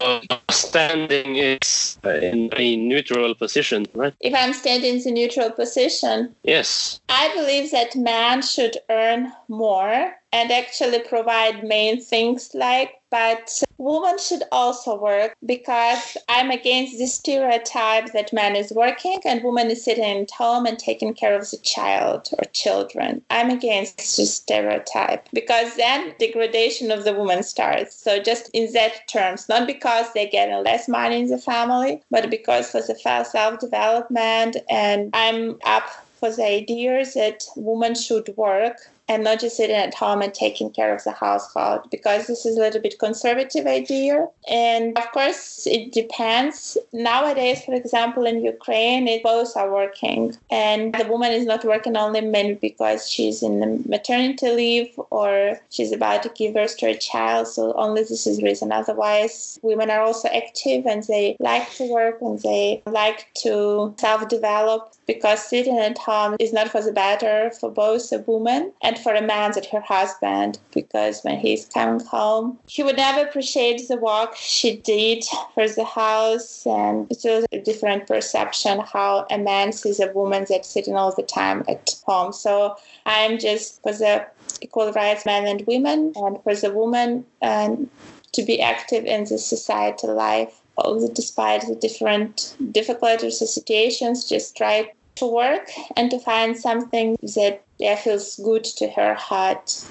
standing 0.51 1.37
is 1.37 1.99
in 2.05 2.51
a 2.57 2.77
neutral 2.77 3.35
position, 3.35 3.87
right? 3.95 4.15
If 4.21 4.35
I'm 4.35 4.53
standing 4.53 4.99
in 4.99 5.03
the 5.03 5.11
neutral 5.11 5.51
position, 5.51 6.37
Yes. 6.45 7.01
I 7.09 7.35
believe 7.35 7.73
that 7.73 7.97
man 7.97 8.43
should 8.43 8.77
earn 8.89 9.33
more 9.49 10.13
and 10.33 10.51
actually 10.51 11.01
provide 11.01 11.65
main 11.65 12.01
things 12.01 12.51
like 12.55 12.93
but 13.11 13.63
women 13.79 14.19
should 14.19 14.43
also 14.53 15.01
work 15.01 15.35
because 15.47 16.17
I'm 16.29 16.51
against 16.51 16.99
the 16.99 17.07
stereotype 17.07 18.13
that 18.13 18.33
man 18.33 18.55
is 18.55 18.71
working 18.73 19.21
and 19.25 19.43
woman 19.43 19.71
is 19.71 19.85
sitting 19.85 20.05
at 20.05 20.31
home 20.31 20.67
and 20.67 20.79
taking 20.79 21.15
care 21.15 21.35
of 21.35 21.51
the 21.51 21.57
child 21.59 22.29
or 22.39 22.45
children. 22.53 23.23
I'm 23.31 23.51
against 23.51 23.97
this 23.97 24.35
stereotype 24.35 25.29
because 25.33 25.77
then 25.77 26.15
degradation 26.19 26.91
of 26.91 27.05
the 27.05 27.15
woman 27.15 27.43
starts. 27.43 27.95
So 27.95 28.23
just 28.23 28.51
in 28.53 28.73
that 28.75 29.09
terms, 29.09 29.49
not 29.49 29.67
because 29.67 30.13
they're 30.13 30.27
getting 30.27 30.63
less 30.63 30.89
money 30.89 31.21
in 31.21 31.29
the 31.29 31.39
family, 31.39 32.03
but 32.11 32.29
because 32.29 32.71
for 32.71 32.83
the 32.83 33.25
self-development 33.25 34.57
and 34.69 35.11
I'm 35.15 35.59
up 35.65 35.89
for 36.21 36.31
the 36.31 36.45
idea 36.45 37.05
that 37.15 37.45
women 37.57 37.95
should 37.95 38.35
work 38.37 38.91
and 39.09 39.25
not 39.25 39.41
just 39.41 39.57
sitting 39.57 39.77
at 39.77 39.95
home 39.95 40.23
and 40.23 40.35
taking 40.35 40.71
care 40.71 40.95
of 40.95 41.03
the 41.05 41.13
household 41.13 41.89
because 41.91 42.27
this 42.27 42.45
is 42.45 42.57
a 42.57 42.61
little 42.61 42.81
bit 42.81 42.99
conservative 42.99 43.67
idea. 43.67 44.29
And 44.51 44.97
of 44.99 45.11
course 45.13 45.67
it 45.67 45.93
depends. 45.93 46.77
Nowadays 46.93 47.65
for 47.65 47.75
example 47.75 48.27
in 48.27 48.45
ukraine 48.45 49.09
it, 49.09 49.23
both 49.23 49.57
are 49.57 49.73
working. 49.73 50.37
And 50.51 50.95
the 50.95 51.07
woman 51.07 51.33
is 51.33 51.47
not 51.47 51.65
working 51.65 51.97
only 51.97 52.21
maybe 52.21 52.55
because 52.55 53.11
she's 53.11 53.43
in 53.43 53.61
the 53.61 53.83
maternity 53.89 54.51
leave 54.51 55.01
or 55.11 55.59
she's 55.71 55.93
about 55.93 56.23
to 56.25 56.29
give 56.31 56.55
birth 56.55 56.77
to 56.79 56.87
a 56.87 56.97
child 56.97 57.49
so 57.49 57.73
only 57.75 58.03
this 58.03 58.27
is 58.27 58.43
reason. 58.43 58.73
Otherwise 58.73 59.59
women 59.63 59.91
are 59.91 60.01
also 60.01 60.29
active 60.29 60.87
and 60.87 61.03
they 61.05 61.37
like 61.41 61.71
to 61.75 61.91
work 61.91 62.21
and 62.21 62.41
they 62.41 62.83
like 62.87 63.27
to 63.35 63.95
self-develop 63.99 64.93
because 65.07 65.43
sitting 65.43 65.79
at 65.79 65.97
home 65.97 66.37
is 66.39 66.53
not 66.53 66.69
for 66.69 66.83
the 66.83 66.93
better 66.93 67.51
for 67.59 67.71
both 67.71 68.13
a 68.13 68.19
woman 68.19 68.73
and 68.83 68.98
for 68.99 69.15
a 69.15 69.23
man 69.23 69.53
that 69.53 69.67
her 69.67 69.81
husband 69.81 70.59
because 70.73 71.23
when 71.23 71.39
he's 71.39 71.67
coming 71.67 72.05
home 72.07 72.59
he 72.67 72.83
would 72.83 72.97
never 72.97 73.27
appreciate 73.27 73.87
the 73.89 73.97
work 73.97 74.35
she 74.37 74.77
did 74.77 75.25
for 75.55 75.69
the 75.69 75.85
house. 75.85 76.67
And 76.67 77.07
it's 77.11 77.25
a 77.25 77.47
different 77.61 78.07
perception 78.07 78.81
how 78.81 79.27
a 79.31 79.39
man 79.39 79.73
sees 79.73 80.01
a 80.01 80.13
woman 80.13 80.47
that's 80.49 80.69
sitting 80.69 80.97
all 80.97 81.15
the 81.15 81.23
time 81.23 81.65
at 81.69 81.95
home. 82.07 82.33
So 82.33 82.77
i'm 83.07 83.39
just 83.39 83.83
for 83.83 83.93
the 83.93 84.27
equal 84.61 84.93
rights 84.93 85.25
men 85.27 85.47
and 85.47 85.67
women 85.67 86.13
and 86.17 86.43
for 86.43 86.55
the 86.55 86.73
woman 86.73 87.25
and 87.41 87.89
to 88.33 88.43
be 88.43 88.61
active 88.61 89.05
in 89.05 89.25
the 89.25 89.39
societal 89.39 90.15
life. 90.15 90.61
Also 90.77 91.13
despite 91.13 91.67
the 91.67 91.75
different 91.75 92.55
difficulties 92.71 93.43
or 93.43 93.47
situations 93.47 94.29
just 94.29 94.57
try 94.57 94.91
to 95.19 95.27
work 95.27 95.69
and 95.97 96.11
to 96.11 96.19
find 96.19 96.57
something 96.57 97.17
that 97.35 97.63
yeah, 97.79 97.97
feels 97.97 98.37
good 98.37 98.65
to 98.65 98.89
her 98.91 99.15
heart 99.15 99.85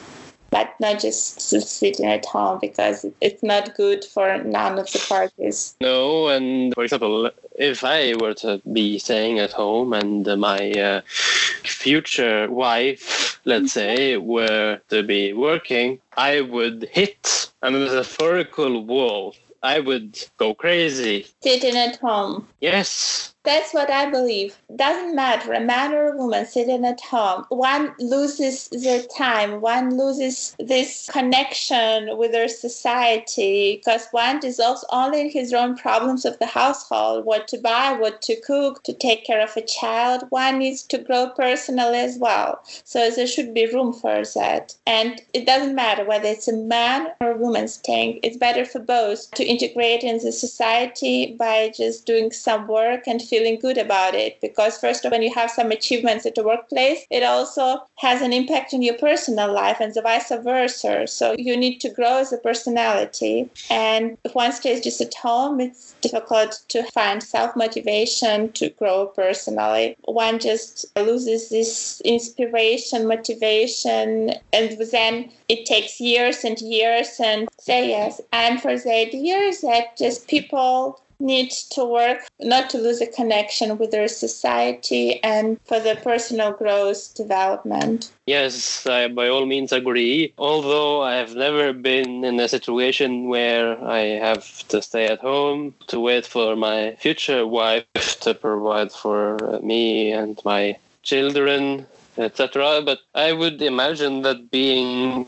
but 0.49 0.73
not 0.79 0.99
just 0.99 1.41
sitting 1.41 2.05
at 2.05 2.25
home 2.25 2.59
because 2.61 3.05
it's 3.21 3.43
not 3.43 3.75
good 3.75 4.03
for 4.05 4.41
none 4.43 4.79
of 4.79 4.91
the 4.91 5.03
parties. 5.07 5.75
No, 5.81 6.29
and 6.29 6.73
for 6.73 6.83
example, 6.83 7.29
if 7.57 7.83
I 7.83 8.15
were 8.15 8.33
to 8.35 8.61
be 8.71 8.99
staying 8.99 9.39
at 9.39 9.51
home 9.51 9.93
and 9.93 10.25
my 10.39 10.71
uh, 10.71 11.01
future 11.63 12.49
wife, 12.49 13.39
let's 13.45 13.73
say, 13.73 14.17
were 14.17 14.79
to 14.89 15.03
be 15.03 15.33
working, 15.33 15.99
I 16.15 16.41
would 16.41 16.87
hit 16.91 17.51
a 17.61 17.71
metaphorical 17.71 18.83
wall. 18.85 19.35
I 19.63 19.79
would 19.79 20.19
go 20.37 20.53
crazy. 20.53 21.25
Sitting 21.41 21.75
at 21.75 21.97
home. 21.97 22.47
Yes. 22.61 23.33
That's 23.47 23.73
what 23.73 23.89
I 23.89 24.09
believe. 24.09 24.57
Doesn't 24.75 25.15
matter, 25.15 25.53
a 25.53 25.61
man 25.61 25.93
or 25.93 26.09
a 26.09 26.17
woman 26.17 26.45
sitting 26.45 26.83
at 26.83 26.99
home. 26.99 27.45
One 27.47 27.93
loses 27.97 28.67
their 28.73 29.01
time. 29.03 29.61
One 29.61 29.97
loses 29.97 30.53
this 30.59 31.09
connection 31.09 32.17
with 32.17 32.33
their 32.33 32.49
society 32.49 33.77
because 33.77 34.09
one 34.11 34.41
dissolves 34.41 34.83
only 34.91 35.21
in 35.21 35.29
his 35.29 35.53
own 35.53 35.77
problems 35.77 36.25
of 36.25 36.37
the 36.39 36.45
household 36.45 37.23
what 37.23 37.47
to 37.47 37.57
buy, 37.57 37.93
what 37.93 38.21
to 38.23 38.35
cook, 38.41 38.83
to 38.83 38.91
take 38.91 39.23
care 39.23 39.41
of 39.41 39.55
a 39.55 39.61
child. 39.61 40.25
One 40.29 40.59
needs 40.59 40.83
to 40.83 40.97
grow 40.97 41.29
personally 41.29 41.99
as 41.99 42.17
well. 42.17 42.59
So 42.83 43.09
there 43.09 43.27
should 43.27 43.53
be 43.53 43.73
room 43.73 43.93
for 43.93 44.23
that. 44.35 44.75
And 44.85 45.21
it 45.33 45.45
doesn't 45.45 45.73
matter 45.73 46.03
whether 46.03 46.27
it's 46.27 46.49
a 46.49 46.53
man 46.53 47.11
or 47.21 47.31
a 47.31 47.37
woman's 47.37 47.77
thing, 47.77 48.19
it's 48.23 48.35
better 48.35 48.65
for 48.65 48.79
both 48.79 49.31
to 49.31 49.45
integrate 49.45 50.03
in 50.03 50.17
the 50.17 50.33
society 50.33 51.33
by 51.39 51.71
just 51.73 52.05
doing 52.05 52.33
some 52.33 52.67
work 52.67 53.07
and 53.07 53.21
feeling 53.37 53.59
good 53.59 53.77
about 53.77 54.15
it. 54.15 54.39
Because 54.41 54.77
first 54.77 55.05
of 55.05 55.11
all, 55.11 55.17
when 55.17 55.27
you 55.27 55.33
have 55.33 55.51
some 55.51 55.71
achievements 55.71 56.25
at 56.25 56.35
the 56.35 56.43
workplace 56.43 57.05
it 57.09 57.23
also 57.23 57.79
has 57.97 58.21
an 58.21 58.33
impact 58.33 58.73
on 58.73 58.81
your 58.81 58.97
personal 58.97 59.51
life 59.53 59.77
and 59.79 59.93
the 59.93 60.01
vice 60.01 60.29
versa. 60.29 61.07
So 61.07 61.35
you 61.37 61.55
need 61.55 61.79
to 61.81 61.89
grow 61.89 62.17
as 62.17 62.33
a 62.33 62.37
personality. 62.37 63.49
And 63.69 64.17
if 64.23 64.35
one 64.35 64.51
stays 64.51 64.83
just 64.83 65.01
at 65.01 65.13
home 65.15 65.59
it's 65.59 65.93
difficult 66.01 66.61
to 66.69 66.83
find 66.91 67.21
self-motivation 67.21 68.51
to 68.53 68.69
grow 68.71 69.07
personally. 69.07 69.95
One 70.05 70.39
just 70.39 70.85
loses 70.95 71.49
this 71.49 72.01
inspiration 72.05 73.07
motivation 73.07 74.33
and 74.53 74.77
then 74.91 75.31
it 75.49 75.65
takes 75.65 75.99
years 75.99 76.43
and 76.43 76.59
years 76.59 77.19
and 77.19 77.47
say 77.59 77.89
yes 77.89 78.21
i'm 78.33 78.57
for 78.57 78.77
the 78.77 78.93
ideas 78.93 79.61
that 79.61 79.97
just 79.97 80.27
people 80.27 80.99
need 81.19 81.51
to 81.51 81.83
work 81.83 82.27
not 82.39 82.69
to 82.69 82.77
lose 82.77 83.01
a 83.01 83.07
connection 83.07 83.77
with 83.77 83.91
their 83.91 84.07
society 84.07 85.21
and 85.23 85.59
for 85.65 85.79
their 85.79 85.95
personal 85.95 86.51
growth 86.51 87.13
development. 87.15 88.11
Yes, 88.25 88.85
I 88.85 89.07
by 89.07 89.27
all 89.27 89.45
means 89.45 89.71
agree. 89.71 90.33
Although 90.37 91.01
I 91.01 91.15
have 91.15 91.35
never 91.35 91.73
been 91.73 92.23
in 92.23 92.39
a 92.39 92.47
situation 92.47 93.27
where 93.27 93.81
I 93.83 93.99
have 94.19 94.67
to 94.67 94.81
stay 94.81 95.05
at 95.05 95.19
home 95.19 95.73
to 95.87 95.99
wait 95.99 96.25
for 96.25 96.55
my 96.55 96.95
future 96.99 97.47
wife 97.47 97.85
to 98.21 98.33
provide 98.33 98.91
for 98.91 99.59
me 99.61 100.11
and 100.11 100.39
my 100.45 100.77
children 101.03 101.87
etc. 102.17 102.81
But 102.83 102.99
I 103.13 103.31
would 103.33 103.61
imagine 103.61 104.21
that 104.23 104.49
being 104.51 105.27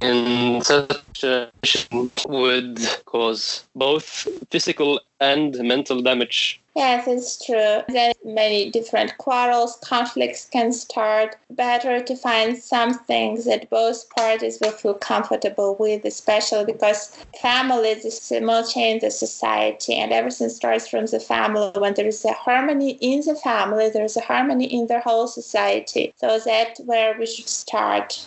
in 0.00 0.62
such 0.62 1.24
a 1.24 1.50
position 1.60 2.10
would 2.28 2.78
cause 3.04 3.64
both 3.74 4.26
physical 4.50 5.00
and 5.22 5.56
mental 5.60 6.02
damage. 6.02 6.60
Yes, 6.74 7.06
it's 7.06 7.44
true. 7.44 7.82
Then 7.88 8.12
many 8.24 8.70
different 8.70 9.18
quarrels, 9.18 9.78
conflicts 9.84 10.48
can 10.50 10.72
start. 10.72 11.36
Better 11.50 12.02
to 12.02 12.16
find 12.16 12.56
something 12.56 13.42
that 13.44 13.68
both 13.68 14.08
parties 14.10 14.58
will 14.60 14.72
feel 14.72 14.94
comfortable 14.94 15.76
with, 15.78 16.04
especially 16.06 16.64
because 16.64 17.14
family 17.42 17.90
is 17.90 18.02
the 18.04 18.10
small 18.10 18.66
chain 18.66 18.94
in 18.94 19.00
the 19.00 19.10
society, 19.10 19.94
and 19.94 20.12
everything 20.12 20.48
starts 20.48 20.88
from 20.88 21.06
the 21.06 21.20
family. 21.20 21.70
When 21.76 21.94
there 21.94 22.06
is 22.06 22.24
a 22.24 22.32
harmony 22.32 22.92
in 23.00 23.20
the 23.20 23.34
family, 23.34 23.90
there 23.90 24.04
is 24.04 24.16
a 24.16 24.22
harmony 24.22 24.64
in 24.64 24.86
the 24.86 25.00
whole 25.00 25.28
society. 25.28 26.14
So 26.16 26.40
that's 26.42 26.80
where 26.80 27.18
we 27.18 27.26
should 27.26 27.48
start 27.48 28.26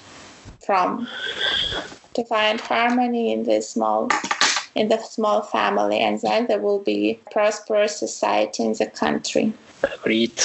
from 0.64 1.08
to 2.14 2.24
find 2.26 2.62
harmony 2.62 3.34
in 3.34 3.44
this 3.44 3.72
small 3.72 4.08
in 4.76 4.90
the 4.90 5.02
small 5.02 5.42
family, 5.42 6.00
and 6.00 6.20
then 6.22 6.48
there 6.48 6.60
will 6.60 6.80
be 6.80 7.20
prosperous 7.32 7.98
society 7.98 8.64
in 8.64 8.74
the 8.74 8.86
country. 8.86 9.54
Agreed. 9.84 10.40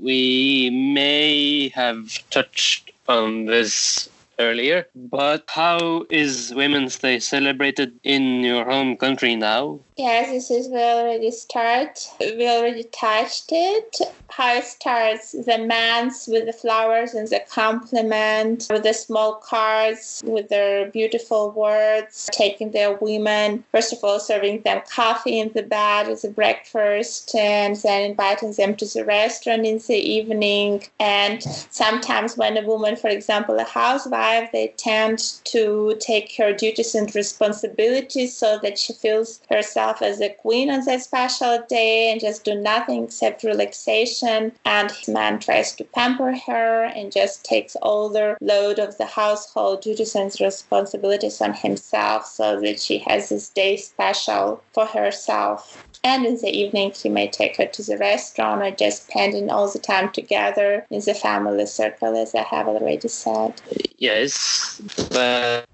We 0.00 0.70
may 0.70 1.68
have 1.70 2.28
touched 2.30 2.92
on 3.08 3.46
this 3.46 4.08
earlier. 4.38 4.86
But 4.94 5.44
how 5.48 6.06
is 6.10 6.52
Women's 6.54 6.98
Day 6.98 7.18
celebrated 7.18 7.98
in 8.02 8.40
your 8.40 8.64
home 8.64 8.96
country 8.96 9.36
now? 9.36 9.80
Yes, 9.96 10.28
this 10.28 10.50
is 10.50 10.66
we 10.66 10.78
already 10.78 11.30
start. 11.30 12.10
We 12.18 12.48
already 12.48 12.82
touched 12.82 13.50
it. 13.52 13.96
How 14.28 14.56
it 14.56 14.64
starts: 14.64 15.30
the 15.30 15.58
man's 15.58 16.26
with 16.26 16.46
the 16.46 16.52
flowers 16.52 17.14
and 17.14 17.28
the 17.28 17.40
compliment, 17.48 18.66
with 18.68 18.82
the 18.82 18.92
small 18.92 19.34
cards, 19.34 20.20
with 20.26 20.48
their 20.48 20.90
beautiful 20.90 21.52
words, 21.52 22.28
taking 22.32 22.72
their 22.72 22.94
women. 22.94 23.62
First 23.70 23.92
of 23.92 24.02
all, 24.02 24.18
serving 24.18 24.62
them 24.62 24.82
coffee 24.90 25.38
in 25.38 25.52
the 25.52 25.62
bed 25.62 26.08
as 26.08 26.24
a 26.24 26.28
breakfast, 26.28 27.32
and 27.36 27.76
then 27.76 28.10
inviting 28.10 28.50
them 28.50 28.74
to 28.74 28.86
the 28.86 29.04
restaurant 29.04 29.64
in 29.64 29.78
the 29.78 29.94
evening. 29.94 30.82
And 30.98 31.40
sometimes, 31.70 32.36
when 32.36 32.56
a 32.56 32.66
woman, 32.66 32.96
for 32.96 33.10
example, 33.10 33.60
a 33.60 33.64
housewife, 33.64 34.50
they 34.50 34.74
tend 34.76 35.20
to 35.44 35.96
take 36.00 36.34
her 36.36 36.52
duties 36.52 36.96
and 36.96 37.14
responsibilities 37.14 38.36
so 38.36 38.58
that 38.60 38.76
she 38.76 38.92
feels 38.92 39.40
herself 39.48 39.83
as 40.02 40.20
a 40.20 40.30
queen 40.30 40.70
on 40.70 40.84
that 40.84 41.02
special 41.02 41.64
day 41.68 42.10
and 42.10 42.20
just 42.20 42.44
do 42.44 42.54
nothing 42.54 43.04
except 43.04 43.42
relaxation. 43.42 44.52
And 44.64 44.90
his 44.90 45.08
man 45.08 45.38
tries 45.38 45.72
to 45.76 45.84
pamper 45.84 46.36
her 46.46 46.84
and 46.84 47.12
just 47.12 47.44
takes 47.44 47.76
all 47.76 48.08
the 48.08 48.36
load 48.40 48.78
of 48.78 48.98
the 48.98 49.06
household 49.06 49.82
duties 49.82 50.14
and 50.14 50.34
responsibilities 50.40 51.40
on 51.40 51.54
himself 51.54 52.26
so 52.26 52.60
that 52.60 52.80
she 52.80 52.98
has 52.98 53.28
this 53.28 53.48
day 53.48 53.76
special 53.76 54.62
for 54.72 54.86
herself. 54.86 55.84
And 56.04 56.26
in 56.26 56.36
the 56.36 56.50
evening, 56.50 56.92
he 56.92 57.08
may 57.08 57.28
take 57.28 57.56
her 57.56 57.64
to 57.64 57.82
the 57.82 57.96
restaurant 57.96 58.60
or 58.60 58.70
just 58.70 59.06
spending 59.08 59.50
all 59.50 59.70
the 59.72 59.78
time 59.78 60.12
together 60.12 60.86
in 60.90 61.00
the 61.00 61.14
family 61.14 61.64
circle, 61.64 62.14
as 62.14 62.34
I 62.34 62.42
have 62.42 62.68
already 62.68 63.08
said. 63.08 63.54
Yes, 63.96 64.82
but 65.10 65.64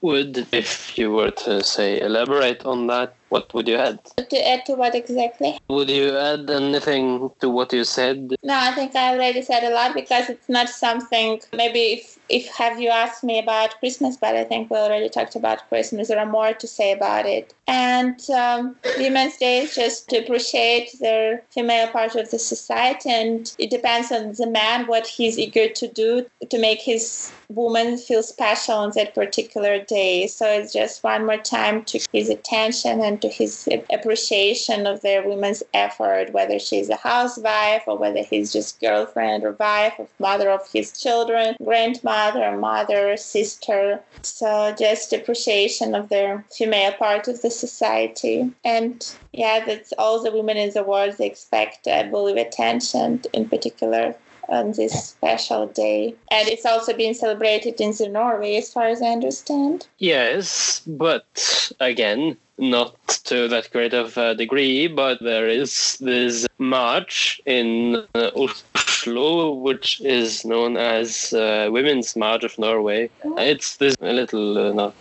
would, 0.00 0.48
if 0.52 0.98
you 0.98 1.12
were 1.12 1.30
to 1.30 1.62
say 1.62 2.00
elaborate 2.00 2.64
on 2.64 2.88
that, 2.88 3.14
what 3.30 3.52
would 3.54 3.66
you 3.68 3.76
add? 3.76 3.98
To 4.16 4.48
add 4.48 4.66
to 4.66 4.74
what 4.74 4.94
exactly? 4.94 5.58
Would 5.68 5.88
you 5.88 6.16
add 6.16 6.50
anything 6.50 7.30
to 7.40 7.48
what 7.48 7.72
you 7.72 7.84
said? 7.84 8.34
No, 8.42 8.54
I 8.54 8.72
think 8.72 8.94
I 8.94 9.14
already 9.14 9.42
said 9.42 9.64
a 9.64 9.74
lot 9.74 9.94
because 9.94 10.28
it's 10.28 10.48
not 10.48 10.68
something. 10.68 11.40
Maybe 11.52 11.80
if 11.94 12.18
if 12.28 12.46
have 12.48 12.80
you 12.80 12.88
asked 12.88 13.24
me 13.24 13.38
about 13.38 13.78
Christmas, 13.78 14.16
but 14.16 14.36
I 14.36 14.44
think 14.44 14.70
we 14.70 14.76
already 14.76 15.08
talked 15.08 15.36
about 15.36 15.68
Christmas. 15.68 16.08
There 16.08 16.18
are 16.18 16.26
more 16.26 16.52
to 16.52 16.66
say 16.66 16.92
about 16.92 17.26
it. 17.26 17.54
And 17.66 18.20
um, 18.30 18.76
Women's 18.98 19.36
Day 19.36 19.58
is 19.58 19.74
just 19.74 20.08
to 20.10 20.18
appreciate 20.18 20.92
the 20.98 21.40
female 21.50 21.88
part 21.88 22.16
of 22.16 22.30
the 22.30 22.38
society, 22.38 23.10
and 23.10 23.52
it 23.58 23.70
depends 23.70 24.10
on 24.12 24.32
the 24.32 24.46
man 24.46 24.86
what 24.86 25.06
he's 25.06 25.38
eager 25.38 25.68
to 25.68 25.88
do 25.88 26.26
to 26.48 26.58
make 26.58 26.80
his 26.80 27.32
woman 27.48 27.96
feel 27.96 28.22
special 28.22 28.74
on 28.74 28.92
that 28.94 29.14
particular 29.14 29.78
day. 29.84 30.26
So 30.26 30.46
it's 30.46 30.72
just 30.72 31.02
one 31.02 31.26
more 31.26 31.36
time 31.36 31.84
to 31.86 32.00
his 32.12 32.28
attention 32.28 33.00
and 33.00 33.19
to 33.20 33.28
his 33.28 33.68
appreciation 33.90 34.86
of 34.86 35.00
the 35.02 35.22
woman's 35.24 35.62
effort, 35.74 36.32
whether 36.32 36.58
she's 36.58 36.88
a 36.88 36.96
housewife 36.96 37.82
or 37.86 37.96
whether 37.98 38.22
he's 38.22 38.52
just 38.52 38.80
girlfriend 38.80 39.44
or 39.44 39.52
wife 39.52 39.94
or 39.98 40.08
mother 40.18 40.50
of 40.50 40.70
his 40.72 41.00
children, 41.00 41.56
grandmother, 41.62 42.56
mother, 42.56 43.16
sister. 43.16 44.00
So 44.22 44.74
just 44.78 45.12
appreciation 45.12 45.94
of 45.94 46.08
the 46.08 46.42
female 46.50 46.92
part 46.92 47.28
of 47.28 47.42
the 47.42 47.50
society. 47.50 48.50
And 48.64 49.14
yeah, 49.32 49.64
that's 49.64 49.92
all 49.98 50.22
the 50.22 50.32
women 50.32 50.56
in 50.56 50.70
the 50.70 50.82
world 50.82 51.16
they 51.18 51.26
expect, 51.26 51.86
I 51.86 52.04
believe, 52.04 52.36
attention 52.36 53.22
in 53.32 53.48
particular 53.48 54.14
on 54.50 54.72
this 54.72 54.92
special 55.08 55.66
day. 55.66 56.14
And 56.30 56.48
it's 56.48 56.66
also 56.66 56.92
being 56.92 57.14
celebrated 57.14 57.80
in 57.80 58.12
Norway, 58.12 58.56
as 58.56 58.72
far 58.72 58.86
as 58.88 59.00
I 59.00 59.08
understand. 59.08 59.86
Yes, 59.98 60.82
but 60.86 61.72
again, 61.80 62.36
not 62.58 62.94
to 63.24 63.48
that 63.48 63.70
great 63.72 63.94
of 63.94 64.16
a 64.18 64.34
degree, 64.34 64.86
but 64.86 65.18
there 65.22 65.48
is 65.48 65.96
this 66.00 66.46
march 66.58 67.40
in 67.46 68.04
uh, 68.14 68.30
Oslo, 68.36 69.52
which 69.54 70.00
is 70.02 70.44
known 70.44 70.76
as 70.76 71.32
uh, 71.32 71.68
Women's 71.70 72.14
March 72.16 72.44
of 72.44 72.58
Norway. 72.58 73.08
It's 73.38 73.78
this 73.78 73.96
little, 74.00 74.58
uh, 74.58 74.72
not 74.72 74.94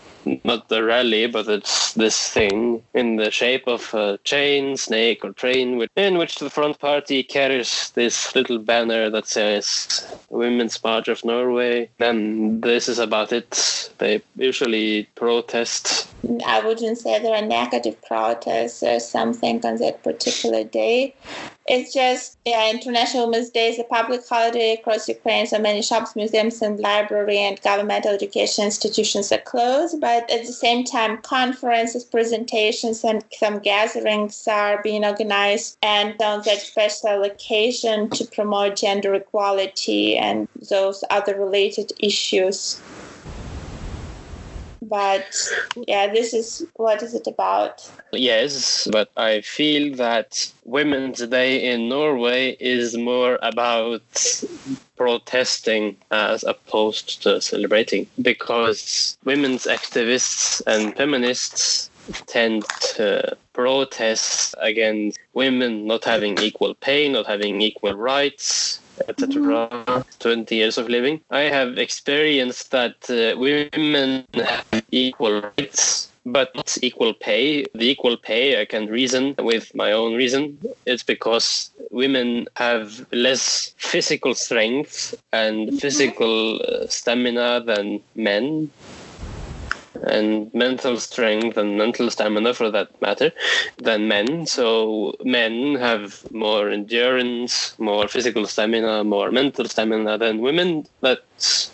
not 0.44 0.70
the 0.70 0.84
rally, 0.84 1.28
but 1.28 1.48
it's 1.48 1.94
this 1.94 2.30
thing 2.30 2.84
in 2.94 3.16
the 3.16 3.32
shape 3.32 3.68
of 3.68 3.94
a 3.94 4.20
chain, 4.24 4.78
snake, 4.78 5.24
or 5.24 5.32
train, 5.34 5.86
in 5.96 6.18
which 6.18 6.36
the 6.36 6.50
front 6.50 6.80
party 6.80 7.24
carries 7.24 7.92
this 7.92 8.36
little 8.36 8.60
banner 8.60 9.10
that 9.10 9.28
says 9.28 10.18
Women's 10.30 10.84
March 10.84 11.08
of 11.08 11.24
Norway. 11.26 11.90
And 12.00 12.62
this 12.62 12.88
is 12.88 13.00
about 13.00 13.32
it. 13.32 13.92
They 13.98 14.22
usually 14.36 15.04
protest. 15.16 16.08
I 16.46 16.60
wouldn't 16.60 16.98
say 16.98 17.20
there 17.20 17.36
are 17.36 17.46
negative 17.46 18.02
protests 18.02 18.84
or 18.84 19.00
something 19.00 19.66
on 19.66 19.78
that 19.78 20.04
particular 20.04 20.64
day. 20.64 21.16
It's 21.70 21.94
just, 21.94 22.40
yeah, 22.46 22.72
International 22.72 23.28
Women's 23.28 23.52
Day 23.52 23.70
is 23.70 23.78
a 23.78 23.84
public 23.84 24.28
holiday 24.28 24.74
across 24.74 25.08
Ukraine, 25.08 25.46
so 25.46 25.60
many 25.60 25.84
shops, 25.84 26.16
museums, 26.16 26.64
and 26.64 26.80
library 26.80 27.38
and 27.38 27.62
governmental 27.62 28.12
education 28.12 28.66
institutions 28.66 29.32
are 29.32 29.38
closed. 29.38 30.02
But 30.02 30.28
at 30.32 30.48
the 30.48 30.52
same 30.52 30.84
time, 30.84 31.22
conferences, 31.22 32.04
presentations, 32.04 33.04
and 33.04 33.24
some 33.38 33.60
gatherings 33.60 34.48
are 34.48 34.82
being 34.82 35.06
organized, 35.06 35.78
and 35.84 36.20
on 36.20 36.42
that 36.46 36.58
special 36.58 37.22
occasion 37.22 38.10
to 38.10 38.26
promote 38.26 38.76
gender 38.76 39.14
equality 39.14 40.18
and 40.18 40.48
those 40.72 41.04
other 41.12 41.40
related 41.40 41.94
issues 42.00 42.82
but 44.90 45.30
yeah 45.88 46.08
this 46.12 46.34
is 46.34 46.66
what 46.76 47.02
is 47.04 47.14
it 47.14 47.28
about? 47.28 47.90
Yes 48.12 48.88
but 48.92 49.10
i 49.18 49.42
feel 49.42 49.96
that 49.96 50.52
women's 50.66 51.20
day 51.28 51.72
in 51.72 51.90
norway 51.90 52.58
is 52.60 52.98
more 52.98 53.38
about 53.42 54.04
protesting 54.96 55.96
as 56.12 56.44
opposed 56.44 57.24
to 57.24 57.40
celebrating 57.40 58.08
because 58.22 59.18
women's 59.24 59.66
activists 59.66 60.62
and 60.68 60.96
feminists 60.96 61.90
tend 62.26 62.66
to 62.96 63.38
protest 63.54 64.56
against 64.60 65.20
women 65.34 65.86
not 65.86 66.04
having 66.04 66.38
equal 66.40 66.74
pay 66.74 67.08
not 67.08 67.28
having 67.28 67.62
equal 67.62 67.94
rights 67.94 68.80
etc. 69.08 70.04
20 70.20 70.56
years 70.56 70.78
of 70.78 70.90
living. 70.90 71.22
I 71.30 71.42
have 71.42 71.78
experienced 71.78 72.72
that 72.72 73.10
uh, 73.10 73.38
women 73.38 74.26
have 74.34 74.84
equal 74.92 75.42
rights 75.42 76.10
but 76.26 76.54
not 76.56 76.78
equal 76.82 77.14
pay. 77.14 77.66
The 77.74 77.90
equal 77.90 78.18
pay 78.18 78.62
I 78.62 78.66
can 78.66 78.88
reason 78.88 79.36
with 79.40 79.74
my 79.76 79.92
own 79.92 80.16
reason. 80.16 80.58
It's 80.86 81.04
because 81.04 81.72
women 81.92 82.48
have 82.56 83.06
less 83.12 83.74
physical 83.78 84.36
strength 84.36 85.16
and 85.34 85.80
physical 85.80 86.62
uh, 86.62 86.88
stamina 86.88 87.62
than 87.66 88.02
men 88.16 88.70
and 90.04 90.54
mental 90.54 91.00
strength 91.00 91.58
and 91.58 91.78
mental 91.78 92.10
stamina 92.10 92.54
for 92.54 92.72
that 92.72 92.90
matter 93.02 93.32
than 93.78 94.08
men. 94.08 94.46
So 94.46 95.16
men 95.24 95.76
have 95.76 96.24
more 96.32 96.70
endurance, 96.70 97.78
more 97.80 98.08
physical 98.08 98.46
stamina, 98.48 99.04
more 99.04 99.32
mental 99.32 99.66
stamina 99.66 100.18
than 100.18 100.40
women. 100.40 100.86
That's 101.02 101.72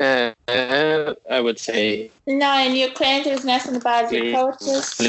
uh, 0.00 0.32
I 0.48 1.40
would 1.40 1.58
say. 1.58 2.10
No, 2.26 2.58
in 2.58 2.76
Ukraine, 2.76 3.24
there's 3.24 3.44
nothing 3.44 3.76
about 3.76 4.10
the 4.10 4.32
protest. 4.32 5.00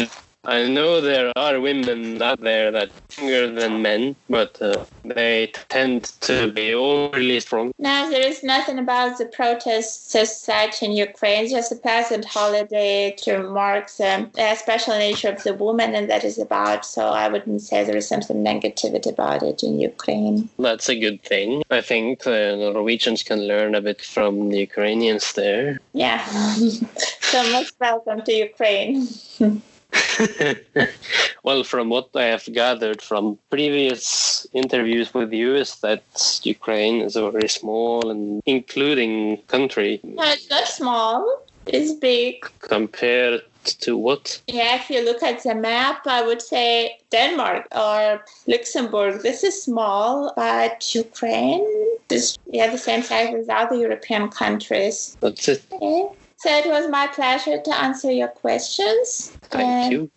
I 0.46 0.68
know 0.68 1.00
there 1.00 1.32
are 1.38 1.62
women 1.62 2.22
out 2.22 2.42
there 2.42 2.70
that 2.70 2.90
are 2.90 3.22
younger 3.22 3.62
than 3.62 3.82
men, 3.82 4.18
but 4.30 4.62
uh, 4.62 4.84
they 5.06 5.54
tend 5.70 6.04
to 6.22 6.52
be 6.52 6.74
overly 6.74 7.40
strong. 7.40 7.72
No, 7.80 8.10
there 8.10 8.28
is 8.28 8.44
nothing 8.44 8.78
about 8.78 9.18
the 9.18 9.26
protests 9.26 10.14
as 10.16 10.38
such 10.38 10.84
in 10.84 10.92
Ukraine. 10.92 11.46
It's 11.46 11.54
just 11.54 11.72
a 11.72 11.78
pleasant 11.78 12.26
holiday 12.26 13.16
to 13.20 13.44
mark 13.44 13.90
the 13.92 14.30
uh, 14.38 14.56
special 14.56 14.98
nature 14.98 15.30
of 15.30 15.42
the 15.44 15.54
woman, 15.54 15.96
and 15.96 16.10
that 16.10 16.26
is 16.26 16.38
about. 16.38 16.86
So 16.86 17.08
I 17.08 17.30
wouldn't 17.30 17.62
say 17.62 17.86
there 17.86 17.96
is 17.96 18.10
something 18.10 18.44
negativity 18.44 19.12
about 19.12 19.44
it 19.44 19.64
in 19.64 19.80
Ukraine. 19.80 20.50
That's 20.60 20.90
a 20.90 21.00
good 21.00 21.24
thing. 21.24 21.64
I 21.72 21.80
think 21.80 22.24
the 22.24 22.72
Norwegians 22.74 23.24
can 23.24 23.48
learn 23.48 23.76
a 23.76 23.82
bit 23.82 24.02
from 24.02 24.50
the 24.50 24.58
Ukrainians 24.58 25.32
there. 25.34 25.80
Yeah. 25.94 26.22
so 27.22 27.52
most 27.54 27.76
welcome 27.80 28.24
to 28.24 28.34
Ukraine. 28.34 29.08
well, 31.44 31.64
from 31.64 31.90
what 31.90 32.10
I 32.16 32.26
have 32.26 32.48
gathered 32.52 33.02
from 33.02 33.38
previous 33.50 34.48
interviews 34.54 35.14
with 35.14 35.32
you, 35.34 35.56
is 35.56 35.76
that 35.82 36.04
Ukraine 36.44 37.02
is 37.02 37.16
a 37.16 37.30
very 37.32 37.50
small 37.50 38.10
and 38.10 38.42
including 38.46 39.38
country. 39.48 40.00
It's 40.04 40.50
not 40.50 40.68
small. 40.68 41.44
It's 41.66 41.94
big. 41.94 42.46
Compared 42.60 43.42
to 43.64 43.98
what? 43.98 44.42
Yeah, 44.48 44.76
if 44.76 44.90
you 44.90 45.04
look 45.04 45.24
at 45.24 45.44
the 45.44 45.56
map, 45.56 46.06
I 46.06 46.22
would 46.22 46.42
say 46.42 46.98
Denmark 47.12 47.68
or 47.72 48.24
Luxembourg. 48.48 49.22
This 49.22 49.44
is 49.44 49.64
small, 49.64 50.34
but 50.36 50.94
Ukraine 50.94 51.66
is 52.10 52.38
yeah, 52.52 52.70
the 52.70 52.78
same 52.78 53.02
size 53.04 53.34
as 53.34 53.48
other 53.50 53.76
European 53.76 54.30
countries. 54.30 55.18
That's 55.22 55.48
it. 55.48 55.64
Okay. 55.72 56.10
So 56.44 56.50
it 56.50 56.66
was 56.68 56.90
my 56.90 57.08
pleasure 57.08 57.62
to 57.62 57.74
answer 57.74 58.12
your 58.12 58.28
questions. 58.28 59.32
Thank 59.50 59.64
And 59.64 59.94
you. 59.94 60.10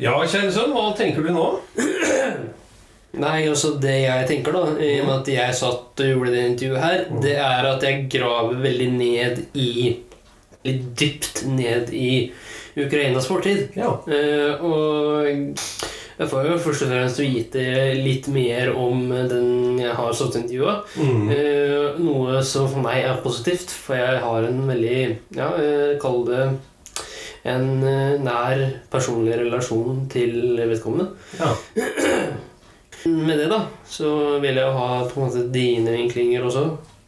Ja, 0.00 0.14
kjære 0.24 0.70
hva 0.72 0.84
tenker 0.96 1.26
du 1.26 1.34
nå? 1.34 1.44
Nei, 3.20 3.42
altså 3.44 3.74
det 3.82 3.98
jeg 4.06 4.28
tenker, 4.30 4.56
da, 4.56 4.62
i 4.80 4.94
og 5.02 5.10
med 5.10 5.18
at 5.18 5.28
jeg 5.34 5.58
satt 5.58 6.00
og 6.00 6.08
gjorde 6.14 6.32
det 6.32 6.46
intervjuet 6.46 6.80
her, 6.80 7.04
det 7.26 7.34
er 7.44 7.68
at 7.74 7.84
jeg 7.84 8.06
graver 8.14 8.56
veldig 8.64 8.88
ned 8.96 9.44
i 9.52 9.68
Litt 10.62 10.82
dypt 10.94 11.40
ned 11.50 11.88
i 11.90 12.30
Ukrainas 12.78 13.26
fortid. 13.26 13.72
Ja. 13.74 13.96
Uh, 14.06 14.62
og 14.62 15.58
jeg 16.18 16.28
får 16.28 16.48
jo 16.48 16.58
først 16.60 16.84
og 16.86 16.92
fremst 16.92 17.22
vite 17.22 17.62
litt 17.98 18.28
mer 18.32 18.72
om 18.76 19.06
den 19.30 19.80
jeg 19.80 19.94
har 19.96 20.12
satt 20.16 20.36
intervjua. 20.40 20.76
Mm. 20.96 21.30
Eh, 21.32 22.02
noe 22.02 22.42
som 22.46 22.68
for 22.70 22.84
meg 22.84 23.02
er 23.04 23.22
positivt, 23.24 23.72
for 23.72 23.98
jeg 23.98 24.20
har 24.24 24.48
en 24.48 24.62
veldig 24.68 25.00
Ja, 25.38 25.50
eh, 25.56 25.96
kall 26.02 26.22
det 26.28 26.44
en 27.48 27.82
eh, 27.82 28.20
nær 28.22 28.60
personlig 28.92 29.36
relasjon 29.40 30.06
til 30.12 30.56
vedkommende. 30.60 31.10
ja. 31.40 31.52
Med 33.02 33.34
det, 33.34 33.48
da, 33.50 33.64
så 33.90 34.38
vil 34.38 34.60
jeg 34.60 34.74
ha 34.76 34.88
på 35.10 35.18
en 35.18 35.24
måte 35.24 35.40
dine 35.50 35.90
vinklinger 35.90 36.44
også. 36.46 36.60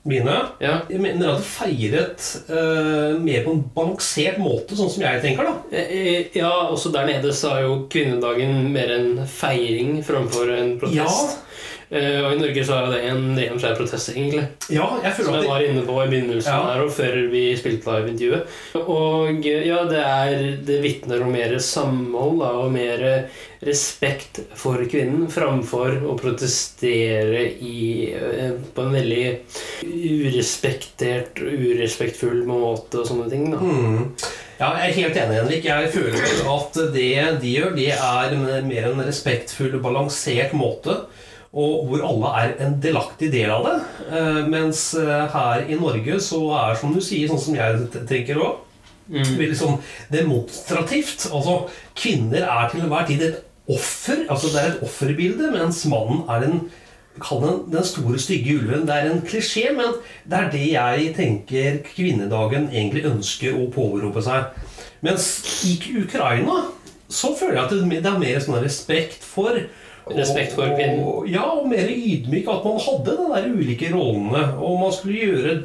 Mine? 0.05 0.35
Ja. 0.61 0.83
Jeg 0.93 1.01
mener 1.01 1.31
at 1.33 1.41
det 1.41 1.49
feiret 1.49 2.27
uh, 2.51 3.17
mer 3.25 3.45
på 3.47 3.55
en 3.55 3.63
balansert 3.73 4.37
måte, 4.43 4.77
sånn 4.77 4.91
som 4.93 5.05
jeg 5.07 5.23
tenker, 5.23 5.49
da. 5.49 5.55
Eh, 5.73 5.95
eh, 5.97 6.37
Ja, 6.37 6.51
også 6.69 6.93
der 6.93 7.09
nede 7.09 7.33
så 7.33 7.55
er 7.55 7.65
jo 7.65 7.79
kvinnedagen 7.93 8.69
mer 8.75 8.93
en 8.99 9.23
feiring 9.25 10.03
framfor 10.05 10.53
en 10.53 10.75
protest. 10.83 11.39
Eh, 11.39 11.41
og 11.95 12.33
i 12.35 12.39
Norge 12.41 12.65
så 12.67 12.79
er 12.81 12.91
det 12.91 13.01
en 13.11 13.25
En 13.39 13.59
flere 13.61 13.77
protest, 13.79 14.09
egentlig. 14.15 14.45
Ja, 14.73 14.89
jeg 15.05 15.15
Som 15.25 15.35
jeg 15.35 15.49
var 15.49 15.63
inne 15.63 15.85
på 15.87 15.97
i 16.03 16.09
begynnelsen 16.11 16.51
Ja. 16.53 16.63
her 16.73 16.83
og 16.85 16.91
før 16.93 17.17
vi 17.31 17.45
spilte 17.57 17.87
live-intervjuet. 17.87 18.47
Og 18.83 19.47
eh, 19.47 19.67
ja, 19.69 19.85
det 19.91 20.03
er 20.03 20.57
Det 20.67 20.83
vitner 20.83 21.23
om 21.23 21.33
mer 21.33 21.57
samhold 21.59 22.41
da, 22.41 22.53
og 22.65 22.73
mer 22.73 23.29
respekt 23.65 24.41
for 24.61 24.77
kvinnen 24.91 25.29
framfor 25.33 26.03
å 26.05 26.19
protestere 26.21 27.47
i, 27.65 28.13
eh, 28.13 28.51
på 28.75 28.83
en 28.83 28.93
veldig 28.93 29.39
urespektert 29.85 31.41
urespektfull 31.41 32.43
måte 32.49 33.01
og 33.01 33.09
sånne 33.09 33.31
ting. 33.33 33.51
da. 33.55 33.59
mm. 33.59 34.09
Ja, 34.61 34.69
jeg 34.79 34.91
er 34.91 34.99
helt 35.01 35.17
enig, 35.19 35.39
Henrik. 35.41 35.65
Jeg 35.67 35.89
føler 35.91 36.51
at 36.53 36.77
det 36.95 37.41
de 37.43 37.55
gjør, 37.57 37.73
det 37.75 37.89
er 37.97 38.37
mer 38.69 38.91
en 38.93 39.03
respektfull, 39.03 39.75
balansert 39.83 40.53
måte. 40.55 41.01
Og 41.55 41.87
hvor 41.87 42.03
alle 42.03 42.31
er 42.43 42.55
en 42.67 42.77
delaktig 42.83 43.31
del 43.31 43.51
av 43.55 43.67
det. 43.69 43.75
Eh, 44.11 44.41
mens 44.51 44.89
eh, 44.99 45.27
her 45.31 45.69
i 45.71 45.79
Norge 45.79 46.19
så 46.21 46.41
er 46.59 46.79
som 46.81 46.95
du 46.95 47.01
sier, 47.05 47.31
sånn 47.31 47.43
som 47.43 47.59
jeg 47.59 48.07
tenker 48.11 48.43
òg, 48.43 48.61
Mm. 49.05 49.53
sånn 49.53 49.83
demonstrativt. 50.09 51.27
Altså, 51.29 51.69
kvinner 51.95 52.41
er 52.41 52.71
til 52.71 52.81
enhver 52.81 53.05
tid 53.07 53.21
et 53.23 53.43
offer. 53.69 54.25
Altså, 54.33 54.49
det 54.49 54.63
er 54.63 54.71
et 54.71 54.83
offerbilde, 54.87 55.51
mens 55.53 55.85
mannen 55.85 56.25
er 56.29 56.41
den 56.41 56.63
Kall 57.23 57.45
den 57.45 57.59
den 57.71 57.85
store, 57.87 58.19
stygge 58.19 58.57
ulven. 58.59 58.89
Det 58.89 58.95
er 58.95 59.11
en 59.11 59.21
klisjé, 59.23 59.69
men 59.71 59.93
det 60.27 60.39
er 60.39 60.49
det 60.51 60.65
jeg 60.73 61.13
tenker 61.15 61.77
kvinnedagen 61.87 62.67
egentlig 62.73 63.05
ønsker 63.07 63.55
å 63.55 63.69
påberope 63.71 64.23
seg. 64.25 64.49
Mens 65.01 65.29
i 65.63 65.77
Ukraina 66.01 66.65
så 67.07 67.31
føler 67.39 67.61
jeg 67.61 67.65
at 67.65 67.71
det 67.71 68.03
det 68.03 68.11
er 68.11 68.19
mer 68.19 68.41
sånn 68.43 68.59
respekt 68.65 69.23
for 69.23 69.61
Respekt 70.13 70.53
for 70.53 70.69
kvinnen. 70.77 71.07
Ja, 71.33 71.47
og 71.57 71.69
mer 71.71 71.89
ydmyk. 71.89 72.49
At 72.51 72.65
man 72.69 72.79
hadde 72.85 73.17
de 73.17 73.29
der 73.33 73.51
ulike 73.55 73.91
rollene. 73.95 74.45
Og 74.61 74.81
man 74.85 74.93
skulle 74.93 75.25
gjøre 75.25 75.59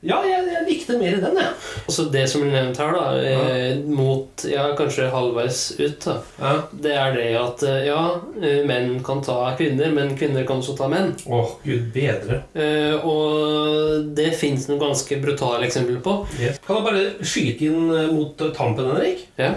Ja, 0.00 0.16
jeg, 0.24 0.46
jeg 0.48 0.62
likte 0.64 0.94
mer 0.96 1.18
den, 1.20 1.34
jeg. 1.36 1.48
Altså 1.84 2.06
det 2.08 2.22
som 2.32 2.40
blir 2.40 2.54
nevnt 2.54 2.78
her, 2.80 2.94
da, 2.96 3.02
ja. 3.20 3.74
mot 3.84 4.44
ja, 4.48 4.62
kanskje 4.78 5.10
halvveis 5.12 5.58
ut, 5.76 5.98
da, 6.06 6.14
Ja. 6.40 6.52
det 6.72 6.94
er 6.96 7.12
det 7.18 7.26
at 7.36 7.64
eh, 7.68 7.82
ja, 7.90 7.98
eh, 8.40 8.62
menn 8.64 9.02
kan 9.04 9.20
ta 9.20 9.50
kvinner, 9.58 9.92
men 9.92 10.14
kvinner 10.16 10.46
kan 10.48 10.62
også 10.64 10.72
ta 10.78 10.88
menn. 10.88 11.12
Åh, 11.28 11.52
gud 11.66 11.90
bedre. 11.92 12.40
Eh, 12.56 12.96
og 13.04 14.08
det 14.16 14.30
fins 14.40 14.70
noen 14.70 14.80
ganske 14.86 15.20
brutale 15.20 15.68
eksempler 15.68 16.00
på. 16.00 16.16
Kan 16.64 16.80
jeg 16.80 16.88
bare 16.88 17.04
skyte 17.20 17.68
inn 17.68 17.92
eh, 17.92 18.08
mot 18.16 18.40
eh, 18.40 18.54
tampen, 18.56 18.88
Henrik? 18.94 19.26
Ja. 19.36 19.52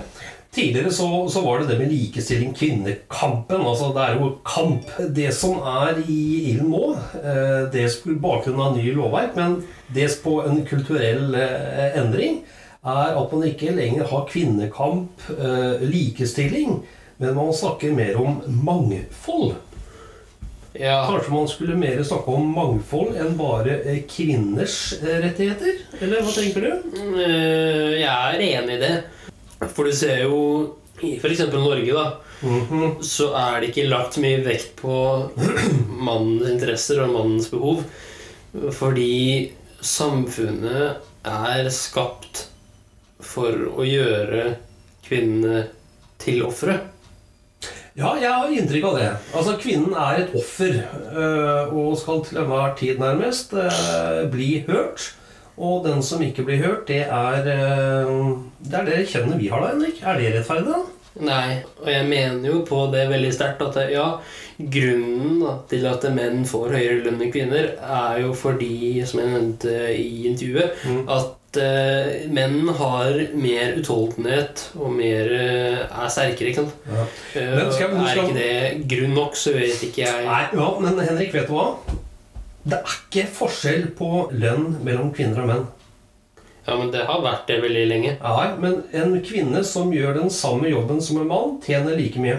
Tidligere 0.53 0.91
så, 0.93 1.07
så 1.33 1.41
var 1.41 1.59
det 1.63 1.71
det 1.71 1.79
med 1.79 1.89
likestilling, 1.89 2.51
kvinnekampen. 2.53 3.63
Altså 3.65 3.87
det 3.95 4.03
er 4.05 4.19
jo 4.19 4.27
kamp. 4.45 4.85
Det 5.17 5.31
som 5.33 5.57
er 5.65 5.97
i 6.05 6.17
ilden 6.51 6.69
nå, 6.69 6.83
eh, 7.23 7.63
dels 7.73 7.95
på 8.03 8.13
bakgrunn 8.21 8.61
av 8.61 8.75
ny 8.77 8.91
lovverk, 8.93 9.33
men 9.39 9.55
dels 9.95 10.19
på 10.21 10.35
en 10.45 10.61
kulturell 10.69 11.33
eh, 11.39 11.97
endring, 11.97 12.43
er 12.83 13.15
at 13.17 13.31
man 13.33 13.47
ikke 13.47 13.73
lenger 13.73 14.05
har 14.11 14.27
kvinnekamp, 14.29 15.25
eh, 15.39 15.81
likestilling, 15.89 16.81
men 17.17 17.33
man 17.37 17.53
snakker 17.55 17.93
mer 17.95 18.17
om 18.21 18.41
mangfold. 18.65 19.55
Ja, 20.73 21.03
Kanskje 21.05 21.33
man 21.33 21.47
skulle 21.47 21.75
mer 21.77 21.99
snakke 22.05 22.33
om 22.33 22.47
mangfold 22.55 23.13
enn 23.21 23.35
bare 23.37 23.75
kvinners 24.09 24.77
rettigheter? 25.01 25.81
Eller 26.01 26.21
hva 26.25 26.33
tenker 26.33 26.65
du? 26.65 26.71
eh, 27.21 27.91
jeg 28.01 28.09
er 28.09 28.45
enig 28.47 28.77
i 28.77 28.81
det. 28.81 28.93
For 29.71 29.83
du 29.87 29.91
ser 29.95 30.23
jo 30.25 30.39
i 31.03 31.15
f.eks. 31.19 31.45
Norge, 31.53 31.93
da, 31.93 32.05
Mhm. 32.43 32.97
så 33.01 33.29
er 33.39 33.61
det 33.61 33.69
ikke 33.71 33.85
lagt 33.87 34.17
mye 34.19 34.41
vekt 34.43 34.73
på 34.81 34.95
mannens 36.07 36.49
interesser 36.51 36.99
og 37.05 37.13
mannens 37.15 37.47
behov. 37.53 37.83
Fordi 38.75 39.51
samfunnet 39.79 40.97
er 41.25 41.69
skapt 41.71 42.47
for 43.23 43.55
å 43.79 43.85
gjøre 43.87 44.57
kvinnene 45.07 45.67
til 46.19 46.43
ofre. 46.47 46.79
Ja, 47.95 48.15
jeg 48.17 48.31
har 48.33 48.49
inntrykk 48.49 48.85
av 48.89 48.95
det. 48.97 49.09
Altså, 49.37 49.53
Kvinnen 49.61 49.93
er 49.93 50.23
et 50.23 50.31
offer 50.35 50.79
øh, 51.13 51.73
og 51.77 51.91
skal 52.01 52.23
til 52.25 52.39
enhver 52.41 52.71
tid 52.79 52.97
nærmest 52.99 53.53
øh, 53.53 54.23
bli 54.33 54.63
hørt. 54.67 55.11
Og 55.57 55.83
den 55.85 56.01
som 56.01 56.21
ikke 56.25 56.43
blir 56.47 56.63
hørt, 56.63 56.87
det 56.87 57.03
er 57.05 57.45
øh, 57.45 58.37
Det 58.63 58.73
er 58.79 58.85
det 58.89 59.07
kjønnet 59.11 59.37
vi 59.39 59.47
har 59.53 59.61
da, 59.61 59.73
Henrik. 59.75 59.99
Er 60.03 60.17
det 60.17 60.33
rettferdig, 60.39 60.71
da? 60.73 60.81
Nei, 61.21 61.59
og 61.77 61.89
jeg 61.91 62.07
mener 62.09 62.47
jo 62.49 62.63
på 62.65 62.87
det 62.89 63.03
veldig 63.11 63.29
sterkt 63.35 63.61
at 63.61 63.75
ja, 63.93 64.07
grunnen 64.57 65.43
til 65.69 65.85
at 65.85 66.07
menn 66.15 66.41
får 66.49 66.73
høyere 66.73 67.03
lønn 67.05 67.21
enn 67.21 67.31
kvinner, 67.33 67.67
er 67.85 68.17
jo 68.23 68.31
fordi, 68.37 69.03
som 69.05 69.21
jeg 69.21 69.29
nevnte 69.35 69.75
i 69.93 70.25
intervjuet, 70.31 70.71
Mm. 70.89 71.03
at 71.13 71.59
uh, 71.61 72.31
menn 72.33 72.67
har 72.79 73.19
mer 73.37 73.75
utholdenhet 73.77 74.63
og 74.79 74.89
mer 74.97 75.29
uh, 75.29 75.83
er 76.03 76.09
sterkere, 76.09 76.49
ikke 76.49 76.63
sant? 76.63 76.73
Ja. 76.89 77.05
Eh, 77.37 77.71
skal- 77.77 77.93
er 77.93 78.23
ikke 78.23 78.39
det 78.39 78.87
grunn 78.89 79.13
nok, 79.13 79.35
så 79.37 79.53
vet 79.53 79.83
ikke 79.85 80.01
jeg. 80.07 80.25
Nei, 80.25 80.41
ja, 80.57 80.71
Men 80.81 80.97
Henrik, 80.99 81.33
vet 81.33 81.45
du 81.47 81.53
hva? 81.53 81.67
Det 82.63 82.77
er 82.79 82.91
ikke 82.95 83.25
forskjell 83.39 83.89
på 83.97 84.09
lønn 84.31 84.77
mellom 84.85 85.11
kvinner 85.15 85.43
og 85.43 85.49
menn. 85.49 85.63
Ja, 86.63 86.77
men 86.79 86.93
det 86.93 87.03
har 87.09 87.19
vært 87.23 87.49
det 87.49 87.59
veldig 87.59 87.83
lenge. 87.89 88.13
Ja, 88.21 88.45
men 88.59 88.77
en 88.95 89.17
kvinne 89.25 89.65
som 89.67 89.91
gjør 89.91 90.15
den 90.21 90.29
samme 90.31 90.69
jobben 90.71 91.01
som 91.03 91.19
en 91.19 91.27
mann, 91.27 91.57
tjener 91.65 91.97
like 91.99 92.21
mye. 92.23 92.37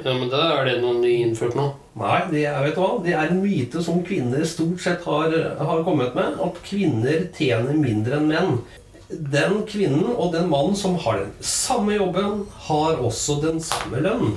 Ja, 0.00 0.12
men 0.12 0.28
da 0.32 0.42
er 0.58 0.68
det 0.68 0.74
noe 0.82 0.98
ny 1.00 1.14
innført 1.22 1.56
nå. 1.56 1.70
Nei, 2.00 2.18
det 2.30 2.44
er, 2.48 2.58
vet 2.64 2.76
du 2.76 2.82
hva? 2.82 2.90
det 3.04 3.14
er 3.16 3.32
en 3.32 3.40
myte 3.40 3.80
som 3.84 4.04
kvinner 4.06 4.44
stort 4.48 4.84
sett 4.84 5.08
har, 5.08 5.32
har 5.56 5.80
kommet 5.88 6.12
med. 6.16 6.36
At 6.44 6.60
kvinner 6.66 7.24
tjener 7.36 7.80
mindre 7.80 8.20
enn 8.20 8.28
menn. 8.28 8.60
Den 9.08 9.62
kvinnen 9.68 10.12
og 10.12 10.34
den 10.36 10.52
mannen 10.52 10.76
som 10.78 11.00
har 11.00 11.24
den 11.24 11.32
samme 11.40 11.96
jobben, 11.96 12.44
har 12.68 13.00
også 13.00 13.40
den 13.42 13.58
samme 13.64 14.04
lønn. 14.04 14.36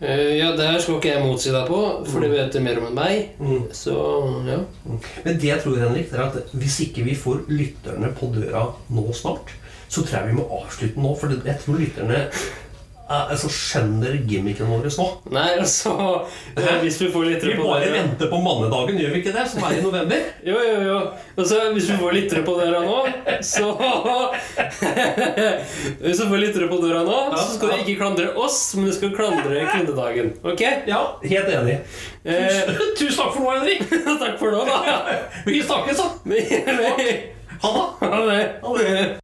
Eh, 0.00 0.36
ja, 0.38 0.50
der 0.56 0.78
skal 0.82 0.98
ikke 0.98 1.12
jeg 1.12 1.22
motsi 1.22 1.52
deg 1.54 1.68
på, 1.70 1.80
for 2.08 2.24
du 2.24 2.32
vet 2.32 2.56
mer 2.62 2.80
om 2.80 2.88
enn 2.90 2.96
meg. 2.98 3.28
Mm. 3.38 3.68
Så 3.74 3.94
ja. 4.48 4.58
Men 5.24 5.38
det 5.38 5.50
jeg 5.50 5.62
tror, 5.62 5.78
Henrik, 5.80 6.12
er 6.12 6.26
at 6.26 6.56
hvis 6.56 6.80
ikke 6.88 7.06
vi 7.06 7.14
får 7.18 7.44
lytterne 7.52 8.10
på 8.18 8.32
døra 8.34 8.66
nå 8.94 9.06
snart, 9.14 9.54
så 9.88 10.02
tror 10.02 10.18
jeg 10.18 10.32
vi 10.32 10.38
må 10.40 10.48
avslutte 10.58 11.00
nå. 11.00 11.14
For 11.20 11.34
jeg 11.36 11.60
tror 11.62 11.78
lytterne 11.78 12.24
altså, 13.08 13.48
skjønner 13.52 14.14
gimmicken 14.24 14.68
vår 14.70 14.86
nå. 14.88 15.06
Nei, 15.34 15.58
altså 15.60 15.92
eh, 16.56 16.78
Hvis 16.80 16.96
vi 17.02 17.10
får 17.12 17.26
litt 17.28 17.44
Vi 17.44 17.56
bare 17.58 17.90
venter 17.92 18.30
på 18.32 18.38
mannedagen, 18.40 18.96
gjør 19.00 19.12
vi 19.12 19.20
ikke 19.20 19.34
det? 19.34 19.44
Som 19.50 19.64
er 19.68 19.78
i 19.78 19.82
november. 19.84 20.22
Jo, 20.48 20.56
jo, 20.60 20.78
jo. 20.88 20.98
Og 21.36 21.46
så 21.48 21.60
hvis 21.74 21.88
vi 21.90 21.96
får 22.00 22.16
lyttere 22.16 22.42
på 22.46 22.54
døra 22.58 22.80
nå, 22.84 22.98
så 23.44 23.72
Hvis 26.04 26.20
vi 26.22 26.28
får 26.30 26.38
lyttere 26.42 26.68
på 26.70 26.78
døra 26.82 27.02
nå, 27.06 27.18
så 27.36 27.48
skal 27.56 27.74
du 27.74 27.78
ikke 27.82 27.98
klandre 28.02 28.26
oss, 28.40 28.60
men 28.76 28.88
du 28.88 28.92
skal 28.96 29.14
klandre 29.16 29.64
kvinnedagen. 29.72 30.28
Ok? 30.44 30.62
Ja, 30.90 31.00
helt 31.24 31.50
enig. 31.58 31.76
Eh, 32.24 32.72
Tusen 32.98 33.18
takk 33.18 33.34
for 33.36 33.42
nå, 33.44 33.50
Henrik. 33.58 33.80
takk 34.22 34.36
for 34.40 34.48
nå, 34.54 34.60
da. 34.68 34.76
Vi 35.48 35.60
snakkes, 35.64 36.00
da. 36.00 36.06
Ha 37.64 37.70
det. 38.28 38.42
Ha 38.64 38.70
det. 38.80 39.23